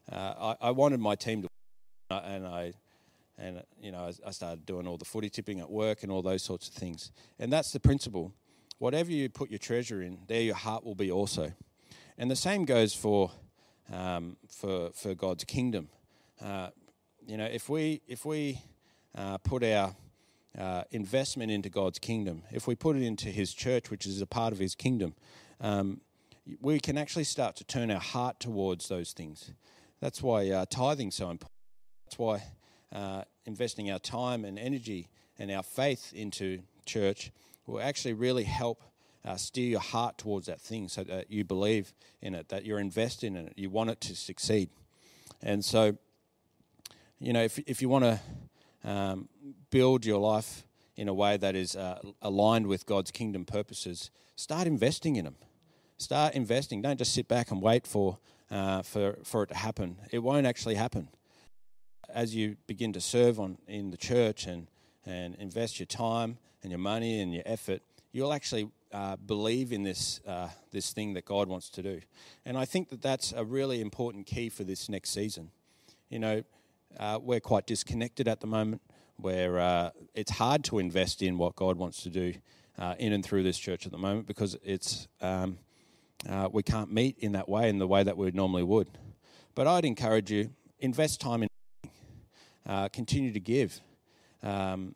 I, 0.10 0.56
I 0.62 0.71
wanted 0.71 0.99
my 0.99 1.15
team 1.15 1.41
to 1.41 1.49
and 2.23 2.45
I 2.47 2.73
and 3.38 3.63
you 3.82 3.91
know 3.91 4.12
I 4.25 4.32
started 4.32 4.65
doing 4.65 4.88
all 4.88 4.97
the 4.97 5.06
footy 5.06 5.30
tipping 5.30 5.60
at 5.60 5.69
work 5.69 6.04
and 6.04 6.12
all 6.12 6.21
those 6.21 6.43
sorts 6.43 6.67
of 6.69 6.73
things. 6.73 7.12
And 7.39 7.51
that's 7.51 7.71
the 7.71 7.80
principle. 7.80 8.34
Whatever 8.78 9.12
you 9.12 9.30
put 9.30 9.49
your 9.49 9.60
treasure 9.60 10.01
in, 10.01 10.19
there 10.28 10.41
your 10.41 10.56
heart 10.56 10.84
will 10.84 10.95
be 10.95 11.12
also. 11.12 11.54
And 12.17 12.30
the 12.30 12.36
same 12.36 12.65
goes 12.65 12.93
for 12.93 13.32
um, 13.91 14.38
for 14.47 14.91
for 14.93 15.15
God's 15.15 15.43
kingdom. 15.43 15.89
Uh, 16.41 16.69
you 17.25 17.38
know, 17.38 17.45
if 17.45 17.69
we 17.69 18.01
if 18.08 18.25
we 18.25 18.60
uh, 19.15 19.38
put 19.39 19.63
our 19.63 19.95
uh, 20.58 20.84
investment 20.91 21.51
into 21.51 21.69
God's 21.69 21.99
kingdom, 21.99 22.43
if 22.51 22.67
we 22.67 22.75
put 22.75 22.95
it 22.95 23.04
into 23.04 23.30
His 23.30 23.54
church, 23.54 23.89
which 23.89 24.06
is 24.06 24.21
a 24.21 24.28
part 24.28 24.54
of 24.54 24.60
His 24.60 24.75
kingdom, 24.75 25.13
um, 25.60 26.01
we 26.62 26.80
can 26.80 26.97
actually 26.97 27.23
start 27.23 27.56
to 27.58 27.63
turn 27.63 27.89
our 27.91 27.99
heart 27.99 28.39
towards 28.39 28.88
those 28.88 29.13
things. 29.13 29.51
That's 29.99 30.21
why 30.21 30.49
uh, 30.49 30.65
tithing 30.69 31.12
so 31.12 31.30
important. 31.30 31.54
That's 32.05 32.19
why 32.19 32.43
uh, 32.93 33.23
investing 33.45 33.91
our 33.91 33.99
time 33.99 34.45
and 34.45 34.57
energy 34.57 35.09
and 35.37 35.51
our 35.51 35.63
faith 35.63 36.13
into 36.13 36.61
church 36.85 37.31
will 37.65 37.81
actually 37.81 38.13
really 38.13 38.43
help 38.43 38.83
uh, 39.25 39.35
steer 39.35 39.67
your 39.67 39.79
heart 39.79 40.17
towards 40.17 40.45
that 40.45 40.61
thing 40.61 40.87
so 40.87 41.03
that 41.03 41.31
you 41.31 41.43
believe 41.43 41.93
in 42.21 42.35
it, 42.35 42.49
that 42.49 42.63
you're 42.63 42.79
invested 42.79 43.27
in 43.27 43.47
it, 43.47 43.53
you 43.55 43.69
want 43.69 43.89
it 43.89 43.99
to 43.99 44.15
succeed. 44.15 44.69
And 45.41 45.65
so, 45.65 45.97
you 47.19 47.33
know, 47.33 47.41
if, 47.41 47.57
if 47.59 47.81
you 47.81 47.89
want 47.89 48.05
to 48.05 48.19
um, 48.89 49.27
build 49.71 50.05
your 50.05 50.19
life 50.19 50.67
in 50.95 51.07
a 51.07 51.13
way 51.13 51.37
that 51.37 51.55
is 51.55 51.75
uh, 51.75 51.99
aligned 52.21 52.67
with 52.67 52.85
God's 52.85 53.09
kingdom 53.09 53.45
purposes, 53.45 54.11
start 54.35 54.67
investing 54.67 55.15
in 55.15 55.25
them. 55.25 55.35
Start 55.97 56.35
investing. 56.35 56.81
Don't 56.81 56.97
just 56.97 57.13
sit 57.13 57.27
back 57.27 57.49
and 57.49 57.61
wait 57.61 57.87
for, 57.87 58.19
uh, 58.51 58.83
for, 58.83 59.17
for 59.23 59.43
it 59.43 59.47
to 59.47 59.55
happen. 59.55 59.97
It 60.11 60.19
won't 60.19 60.45
actually 60.45 60.75
happen 60.75 61.09
as 62.13 62.35
you 62.35 62.57
begin 62.67 62.93
to 62.93 63.01
serve 63.01 63.39
on 63.39 63.57
in 63.67 63.91
the 63.91 63.97
church 63.97 64.45
and 64.47 64.67
and 65.05 65.35
invest 65.35 65.79
your 65.79 65.85
time 65.85 66.37
and 66.63 66.71
your 66.71 66.79
money 66.79 67.21
and 67.21 67.33
your 67.33 67.43
effort, 67.45 67.81
you'll 68.11 68.33
actually 68.33 68.69
uh, 68.91 69.15
believe 69.17 69.71
in 69.71 69.83
this 69.83 70.19
uh, 70.27 70.49
this 70.71 70.93
thing 70.93 71.13
that 71.13 71.25
God 71.25 71.47
wants 71.47 71.69
to 71.71 71.83
do. 71.83 72.01
And 72.45 72.57
I 72.57 72.65
think 72.65 72.89
that 72.89 73.01
that's 73.01 73.33
a 73.33 73.43
really 73.43 73.81
important 73.81 74.25
key 74.25 74.49
for 74.49 74.63
this 74.63 74.89
next 74.89 75.11
season. 75.11 75.51
You 76.09 76.19
know, 76.19 76.43
uh, 76.99 77.19
we're 77.21 77.39
quite 77.39 77.67
disconnected 77.67 78.27
at 78.27 78.39
the 78.39 78.47
moment, 78.47 78.81
where 79.17 79.59
uh, 79.59 79.89
it's 80.13 80.31
hard 80.31 80.63
to 80.65 80.79
invest 80.79 81.21
in 81.21 81.37
what 81.37 81.55
God 81.55 81.77
wants 81.77 82.03
to 82.03 82.09
do 82.09 82.33
uh, 82.77 82.95
in 82.99 83.13
and 83.13 83.23
through 83.23 83.43
this 83.43 83.57
church 83.57 83.85
at 83.85 83.91
the 83.91 83.97
moment 83.97 84.27
because 84.27 84.57
it's 84.63 85.07
um, 85.21 85.57
uh, 86.27 86.49
we 86.51 86.63
can't 86.63 86.91
meet 86.91 87.17
in 87.19 87.33
that 87.33 87.47
way 87.47 87.69
in 87.69 87.77
the 87.79 87.87
way 87.87 88.03
that 88.03 88.17
we 88.17 88.31
normally 88.31 88.63
would. 88.63 88.89
But 89.53 89.67
I'd 89.67 89.85
encourage 89.85 90.31
you 90.31 90.49
invest 90.79 91.21
time 91.21 91.43
in 91.43 91.49
uh, 92.65 92.89
continue 92.89 93.32
to 93.32 93.39
give. 93.39 93.80
Um, 94.43 94.95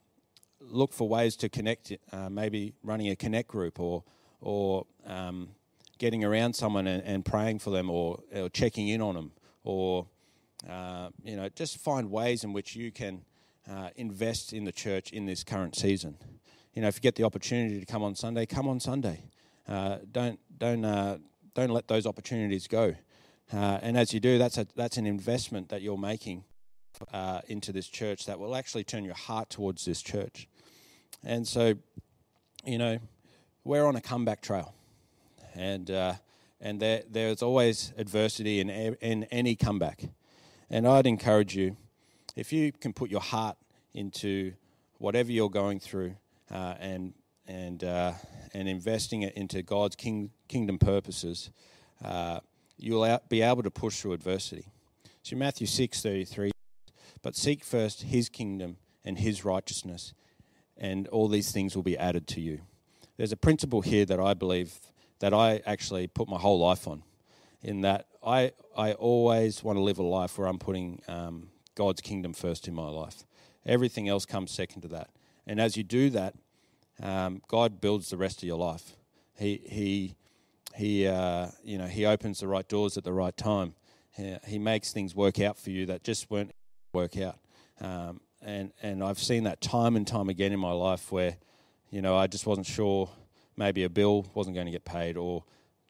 look 0.62 0.94
for 0.94 1.08
ways 1.08 1.36
to 1.38 1.50
connect, 1.50 1.94
uh, 2.12 2.30
maybe 2.30 2.74
running 2.84 3.10
a 3.10 3.16
connect 3.16 3.48
group 3.48 3.80
or, 3.80 4.04
or 4.42 4.86
um, 5.06 5.50
getting 5.98 6.24
around 6.24 6.54
someone 6.54 6.88
and, 6.88 7.04
and, 7.04 7.26
praying 7.26 7.60
for 7.60 7.70
them 7.70 7.90
or, 7.90 8.20
or, 8.36 8.50
checking 8.50 8.88
in 8.88 9.02
on 9.02 9.16
them 9.16 9.32
or, 9.64 10.08
uh, 10.70 11.10
you 11.24 11.36
know, 11.36 11.50
just 11.50 11.78
find 11.78 12.12
ways 12.12 12.44
in 12.44 12.54
which 12.54 12.76
you 12.76 12.92
can 12.92 13.24
uh, 13.70 13.90
invest 13.96 14.54
in 14.54 14.66
the 14.66 14.72
church 14.72 15.12
in 15.12 15.26
this 15.26 15.44
current 15.44 15.76
season. 15.76 16.18
You 16.74 16.82
know, 16.82 16.88
if 16.88 16.96
you 16.96 17.02
get 17.02 17.16
the 17.16 17.24
opportunity 17.24 17.80
to 17.80 17.86
come 17.86 18.04
on 18.04 18.16
Sunday, 18.16 18.46
come 18.46 18.68
on 18.68 18.80
Sunday. 18.80 19.24
Uh, 19.68 19.98
don't, 20.12 20.40
don't, 20.58 20.86
uh, 20.86 21.18
don't 21.54 21.70
let 21.70 21.88
those 21.88 22.06
opportunities 22.06 22.68
go. 22.68 22.96
and 23.52 23.98
as 23.98 24.14
you 24.14 24.20
do, 24.20 24.38
that's, 24.38 24.58
a, 24.58 24.68
that's 24.76 24.98
an 24.98 25.06
investment 25.06 25.70
that 25.70 25.82
you're 25.82 25.98
making 25.98 26.44
uh, 27.14 27.42
into 27.48 27.72
this 27.72 27.88
church 27.88 28.26
that 28.26 28.40
will 28.40 28.56
actually 28.56 28.84
turn 28.84 29.04
your 29.04 29.16
heart 29.16 29.50
towards 29.50 29.86
this 29.86 30.02
church. 30.02 30.48
And 31.24 31.48
so, 31.48 31.76
you 32.66 32.78
know, 32.78 33.00
we're 33.64 33.86
on 33.86 33.96
a 33.96 34.02
comeback 34.02 34.42
trail. 34.42 34.74
And 35.56 35.90
uh, 35.92 36.14
and 36.62 36.80
there, 36.80 37.04
there's 37.10 37.42
always 37.42 37.94
adversity 37.98 38.60
in, 38.60 38.70
in 38.70 39.24
any 39.26 39.56
comeback. 39.56 40.04
And 40.70 40.88
I'd 40.88 41.08
encourage 41.08 41.56
you, 41.56 41.78
if 42.36 42.52
you 42.52 42.72
can 42.72 42.94
put 42.94 43.10
your 43.10 43.22
heart 43.22 43.58
into 43.94 44.54
whatever 44.98 45.32
you're 45.32 45.50
going 45.50 45.80
through 45.80 46.16
uh, 46.52 46.76
and, 46.80 47.14
and, 47.48 47.84
uh, 47.84 48.14
and 48.54 48.68
investing 48.68 49.22
it 49.22 49.36
into 49.36 49.64
God's 49.64 49.96
king, 49.96 50.32
kingdom 50.48 50.78
purposes, 50.78 51.50
uh, 52.04 52.42
you'll 52.78 53.20
be 53.30 53.42
able 53.42 53.64
to 53.64 53.72
push 53.72 54.02
through 54.02 54.14
adversity. 54.14 54.66
So 55.24 55.36
Matthew 55.36 55.68
6:33, 55.68 56.52
but 57.22 57.36
seek 57.36 57.64
first 57.64 58.04
his 58.04 58.30
kingdom 58.30 58.78
and 59.04 59.20
his 59.20 59.46
righteousness, 59.46 60.14
and 60.78 61.08
all 61.10 61.28
these 61.28 61.52
things 61.52 61.76
will 61.76 61.84
be 61.84 61.98
added 61.98 62.28
to 62.28 62.42
you. 62.42 62.62
There's 63.18 63.32
a 63.32 63.38
principle 63.38 63.82
here 63.82 64.06
that 64.06 64.20
I 64.20 64.34
believe 64.34 64.80
that 65.20 65.34
I 65.34 65.62
actually 65.66 66.08
put 66.08 66.30
my 66.30 66.38
whole 66.38 66.60
life 66.60 66.88
on, 66.88 67.04
in 67.62 67.82
that 67.82 68.08
I, 68.24 68.54
I 68.78 68.94
always 68.94 69.64
want 69.64 69.78
to 69.78 69.82
live 69.82 70.00
a 70.00 70.04
life 70.04 70.38
where 70.38 70.48
I'm 70.48 70.60
putting 70.60 71.02
um, 71.08 71.50
God's 71.76 72.02
kingdom 72.02 72.34
first 72.34 72.68
in 72.68 72.74
my 72.74 72.90
life. 72.90 73.26
Everything 73.66 74.08
else 74.08 74.26
comes 74.26 74.52
second 74.52 74.82
to 74.82 74.88
that. 74.90 75.10
And 75.46 75.60
as 75.60 75.76
you 75.76 75.84
do 75.84 76.10
that, 76.12 76.36
um, 77.02 77.42
God 77.48 77.82
builds 77.82 78.10
the 78.10 78.18
rest 78.18 78.42
of 78.42 78.48
your 78.48 78.58
life. 78.58 78.96
He, 79.38 79.62
he, 79.66 80.16
he, 80.76 81.08
uh, 81.08 81.48
you 81.64 81.78
know, 81.78 81.88
he 81.88 82.06
opens 82.06 82.40
the 82.40 82.48
right 82.48 82.68
doors 82.68 82.98
at 82.98 83.04
the 83.04 83.14
right 83.14 83.36
time. 83.36 83.76
He, 84.12 84.38
he, 84.46 84.60
makes 84.60 84.92
things 84.92 85.16
work 85.16 85.40
out 85.40 85.58
for 85.58 85.70
you 85.70 85.86
that 85.86 86.04
just 86.04 86.30
weren't 86.30 86.52
work 86.93 87.17
out. 87.17 87.39
Um, 87.82 88.21
and 88.41 88.71
and 88.82 89.04
I've 89.04 89.19
seen 89.19 89.43
that 89.43 89.62
time 89.62 89.95
and 89.95 90.08
time 90.08 90.30
again 90.30 90.52
in 90.52 90.60
my 90.60 90.71
life 90.71 91.12
where, 91.12 91.38
you 91.89 92.02
know, 92.02 92.15
I 92.15 92.28
just 92.28 92.45
wasn't 92.45 92.67
sure 92.67 93.10
maybe 93.58 93.84
a 93.84 93.89
bill 93.89 94.25
wasn't 94.34 94.56
going 94.56 94.65
to 94.65 94.71
get 94.71 94.86
paid 94.86 95.17
or 95.17 95.43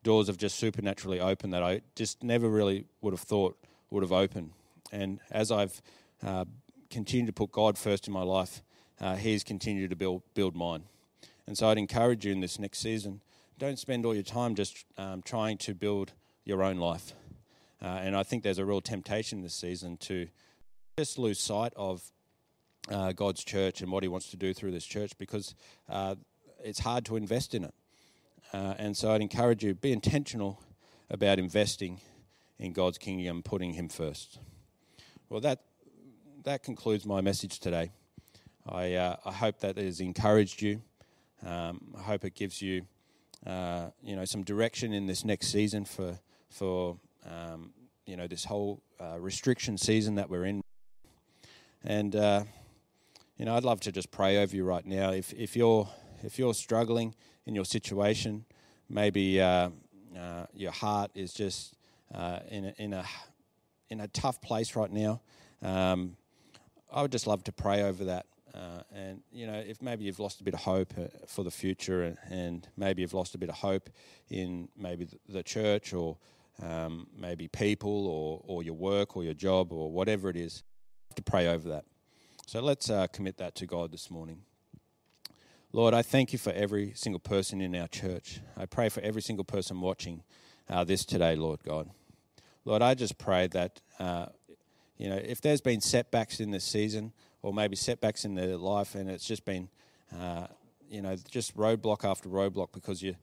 doors 0.03 0.27
have 0.27 0.37
just 0.37 0.57
supernaturally 0.57 1.19
opened 1.19 1.53
that 1.53 1.61
I 1.61 1.81
just 1.95 2.23
never 2.23 2.49
really 2.49 2.85
would 3.01 3.13
have 3.13 3.21
thought 3.21 3.57
would 3.91 4.03
have 4.03 4.11
opened. 4.11 4.51
And 4.91 5.19
as 5.29 5.51
I've 5.51 5.81
uh, 6.25 6.45
continued 6.89 7.27
to 7.27 7.33
put 7.33 7.51
God 7.51 7.77
first 7.77 8.07
in 8.07 8.13
my 8.13 8.23
life, 8.23 8.63
uh, 8.99 9.15
He's 9.15 9.43
continued 9.43 9.89
to 9.91 9.95
build 9.95 10.23
build 10.33 10.55
mine. 10.55 10.83
And 11.47 11.57
so 11.57 11.67
I'd 11.69 11.77
encourage 11.77 12.25
you 12.25 12.31
in 12.31 12.41
this 12.41 12.59
next 12.59 12.79
season, 12.79 13.21
don't 13.57 13.79
spend 13.79 14.05
all 14.05 14.13
your 14.13 14.23
time 14.23 14.55
just 14.55 14.85
um, 14.97 15.21
trying 15.21 15.57
to 15.59 15.73
build 15.73 16.13
your 16.45 16.63
own 16.63 16.77
life. 16.77 17.13
Uh, 17.81 17.87
and 17.87 18.15
I 18.15 18.23
think 18.23 18.43
there's 18.43 18.59
a 18.59 18.65
real 18.65 18.81
temptation 18.81 19.41
this 19.41 19.55
season 19.55 19.97
to 19.97 20.27
just 20.99 21.17
lose 21.17 21.39
sight 21.39 21.71
of 21.77 22.03
uh, 22.89 23.13
God's 23.13 23.41
church 23.45 23.81
and 23.81 23.89
what 23.89 24.03
He 24.03 24.09
wants 24.09 24.31
to 24.31 24.37
do 24.37 24.53
through 24.53 24.71
this 24.71 24.83
church 24.85 25.13
because 25.17 25.55
uh, 25.87 26.15
it's 26.61 26.79
hard 26.79 27.05
to 27.05 27.15
invest 27.15 27.55
in 27.55 27.63
it. 27.63 27.73
Uh, 28.51 28.73
and 28.77 28.97
so 28.97 29.13
I'd 29.13 29.21
encourage 29.21 29.63
you 29.63 29.73
be 29.73 29.93
intentional 29.93 30.61
about 31.09 31.39
investing 31.39 32.01
in 32.57 32.73
God's 32.73 32.97
kingdom, 32.97 33.43
putting 33.43 33.75
Him 33.75 33.87
first. 33.87 34.39
Well, 35.29 35.39
that 35.39 35.61
that 36.43 36.63
concludes 36.63 37.05
my 37.05 37.21
message 37.21 37.61
today. 37.61 37.91
I 38.67 38.95
uh, 38.95 39.15
I 39.23 39.31
hope 39.31 39.61
that 39.61 39.77
has 39.77 40.01
encouraged 40.01 40.61
you. 40.61 40.81
Um, 41.45 41.95
I 41.97 42.01
hope 42.01 42.25
it 42.25 42.35
gives 42.35 42.61
you 42.61 42.85
uh, 43.47 43.91
you 44.03 44.17
know 44.17 44.25
some 44.25 44.43
direction 44.43 44.91
in 44.91 45.05
this 45.05 45.23
next 45.23 45.47
season 45.47 45.85
for 45.85 46.19
for 46.49 46.97
um, 47.25 47.71
you 48.05 48.17
know 48.17 48.27
this 48.27 48.43
whole 48.43 48.81
uh, 48.99 49.17
restriction 49.17 49.77
season 49.77 50.15
that 50.15 50.29
we're 50.29 50.43
in. 50.43 50.61
And 51.89 52.15
uh, 52.15 52.43
you 53.35 53.45
know, 53.45 53.57
I'd 53.57 53.63
love 53.63 53.79
to 53.81 53.91
just 53.91 54.11
pray 54.11 54.37
over 54.37 54.55
you 54.55 54.63
right 54.63 54.85
now. 54.85 55.09
If 55.09 55.33
if 55.33 55.55
you're 55.55 55.89
if 56.21 56.37
you're 56.37 56.53
struggling 56.53 57.15
in 57.47 57.55
your 57.55 57.65
situation, 57.65 58.45
maybe 58.87 59.41
uh, 59.41 59.71
uh, 60.15 60.45
your 60.53 60.71
heart 60.71 61.09
is 61.15 61.33
just 61.33 61.73
uh, 62.13 62.41
in, 62.49 62.65
a, 62.65 62.73
in, 62.77 62.93
a, 62.93 63.05
in 63.89 64.01
a 64.01 64.07
tough 64.09 64.39
place 64.39 64.75
right 64.75 64.91
now, 64.91 65.21
um, 65.63 66.15
I 66.91 67.01
would 67.01 67.11
just 67.11 67.25
love 67.25 67.43
to 67.45 67.51
pray 67.51 67.81
over 67.81 68.03
that. 68.03 68.25
Uh, 68.53 68.81
and, 68.93 69.21
you 69.31 69.47
know, 69.47 69.53
if 69.53 69.81
maybe 69.81 70.03
you've 70.03 70.19
lost 70.19 70.41
a 70.41 70.43
bit 70.43 70.53
of 70.53 70.59
hope 70.59 70.93
uh, 70.97 71.05
for 71.25 71.43
the 71.43 71.51
future 71.51 72.03
and, 72.03 72.17
and, 72.29 72.67
maybe 72.75 73.01
you've 73.01 73.13
lost 73.13 73.33
a 73.33 73.37
bit 73.37 73.47
of 73.47 73.55
hope 73.55 73.89
in 74.29 74.67
maybe 74.75 75.07
the 75.29 75.43
church 75.43 75.93
or 75.93 76.17
um, 76.61 77.07
maybe 77.15 77.47
people 77.47 78.07
or, 78.07 78.41
or 78.45 78.63
your 78.63 78.73
work 78.73 79.15
or 79.15 79.23
your 79.23 79.35
job 79.35 79.71
or 79.71 79.91
whatever 79.91 80.29
it 80.29 80.35
is, 80.35 80.63
to 81.15 81.21
pray 81.21 81.47
over 81.47 81.69
that. 81.69 81.85
So 82.45 82.61
let's 82.61 82.89
uh, 82.89 83.07
commit 83.07 83.37
that 83.37 83.55
to 83.55 83.65
God 83.65 83.91
this 83.91 84.09
morning. 84.09 84.41
Lord, 85.71 85.93
I 85.93 86.01
thank 86.01 86.33
you 86.33 86.39
for 86.39 86.51
every 86.51 86.93
single 86.95 87.19
person 87.19 87.61
in 87.61 87.75
our 87.75 87.87
church. 87.87 88.39
I 88.57 88.65
pray 88.65 88.89
for 88.89 89.01
every 89.01 89.21
single 89.21 89.45
person 89.45 89.81
watching 89.81 90.23
uh, 90.67 90.83
this 90.83 91.05
today, 91.05 91.35
Lord 91.35 91.63
God. 91.63 91.89
Lord, 92.65 92.81
I 92.81 92.95
just 92.95 93.19
pray 93.19 93.47
that, 93.47 93.81
uh, 93.99 94.27
you 94.97 95.09
know, 95.09 95.17
if 95.17 95.41
there's 95.41 95.61
been 95.61 95.79
setbacks 95.79 96.39
in 96.39 96.49
this 96.49 96.63
season 96.63 97.13
or 97.43 97.53
maybe 97.53 97.75
setbacks 97.75 98.25
in 98.25 98.33
their 98.33 98.57
life 98.57 98.95
and 98.95 99.09
it's 99.09 99.25
just 99.25 99.45
been, 99.45 99.69
uh, 100.19 100.47
you 100.89 101.03
know, 101.03 101.15
just 101.29 101.55
roadblock 101.55 102.03
after 102.03 102.29
roadblock 102.29 102.71
because 102.73 103.03
you, 103.03 103.15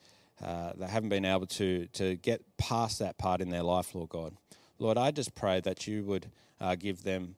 uh, 0.45 0.73
they 0.77 0.87
haven't 0.87 1.09
been 1.09 1.25
able 1.25 1.47
to, 1.47 1.87
to 1.95 2.15
get 2.17 2.43
past 2.59 3.01
that 3.01 3.19
part 3.19 3.41
in 3.41 3.51
their 3.51 3.65
life, 3.65 3.95
Lord 3.95 4.11
God. 4.11 4.37
Lord, 4.79 4.99
I 4.99 5.11
just 5.11 5.35
pray 5.35 5.61
that 5.63 5.87
you 5.89 6.05
would 6.05 6.31
uh, 6.61 6.77
give 6.77 7.03
them 7.03 7.35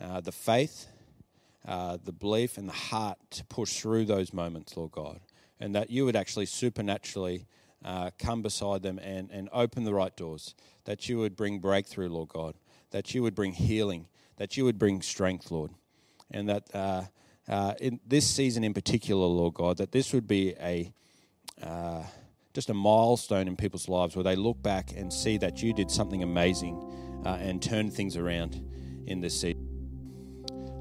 uh, 0.00 0.20
the 0.20 0.32
faith 0.32 0.86
uh, 1.66 1.98
the 2.04 2.12
belief 2.12 2.56
and 2.56 2.68
the 2.68 2.72
heart 2.72 3.18
to 3.30 3.44
push 3.44 3.80
through 3.80 4.04
those 4.06 4.32
moments, 4.32 4.76
Lord 4.76 4.92
God, 4.92 5.20
and 5.58 5.74
that 5.74 5.90
you 5.90 6.04
would 6.04 6.16
actually 6.16 6.46
supernaturally 6.46 7.46
uh, 7.84 8.10
come 8.18 8.42
beside 8.42 8.82
them 8.82 8.98
and, 8.98 9.30
and 9.30 9.48
open 9.52 9.84
the 9.84 9.94
right 9.94 10.14
doors, 10.16 10.54
that 10.84 11.08
you 11.08 11.18
would 11.18 11.36
bring 11.36 11.58
breakthrough, 11.58 12.08
Lord 12.08 12.28
God, 12.28 12.54
that 12.90 13.14
you 13.14 13.22
would 13.22 13.34
bring 13.34 13.52
healing, 13.52 14.06
that 14.36 14.56
you 14.56 14.64
would 14.64 14.78
bring 14.78 15.02
strength, 15.02 15.50
Lord, 15.50 15.72
and 16.30 16.48
that 16.48 16.74
uh, 16.74 17.02
uh 17.48 17.74
in 17.80 18.00
this 18.06 18.26
season 18.26 18.64
in 18.64 18.74
particular, 18.74 19.26
Lord 19.26 19.54
God, 19.54 19.76
that 19.78 19.92
this 19.92 20.12
would 20.12 20.26
be 20.26 20.54
a 20.60 20.92
uh, 21.62 22.02
just 22.54 22.70
a 22.70 22.74
milestone 22.74 23.46
in 23.46 23.56
people's 23.56 23.88
lives 23.88 24.16
where 24.16 24.24
they 24.24 24.34
look 24.34 24.60
back 24.62 24.92
and 24.96 25.12
see 25.12 25.36
that 25.38 25.62
you 25.62 25.72
did 25.72 25.90
something 25.90 26.22
amazing 26.22 27.22
uh, 27.24 27.36
and 27.40 27.62
turn 27.62 27.90
things 27.90 28.16
around 28.16 28.60
in 29.06 29.20
this 29.20 29.38
season. 29.40 29.69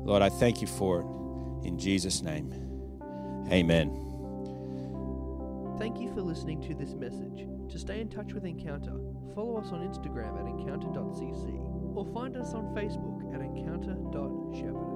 Lord, 0.04 0.22
I 0.22 0.30
thank 0.30 0.62
you 0.62 0.68
for 0.68 1.02
it. 1.02 1.68
In 1.68 1.78
Jesus' 1.78 2.22
name, 2.22 2.52
amen. 3.52 3.90
Thank 5.78 6.00
you 6.00 6.14
for 6.14 6.22
listening 6.22 6.62
to 6.64 6.74
this 6.76 6.94
message. 6.94 7.48
To 7.72 7.80
stay 7.80 8.02
in 8.02 8.10
touch 8.10 8.34
with 8.34 8.46
Encounter, 8.46 9.00
follow 9.34 9.58
us 9.58 9.72
on 9.72 9.88
Instagram 9.88 10.40
at 10.40 10.48
encounter.cc 10.48 11.96
or 11.96 12.06
find 12.14 12.36
us 12.36 12.54
on 12.54 12.74
Facebook 12.76 13.34
at 13.34 13.42
encounter.shepparton. 13.42 14.89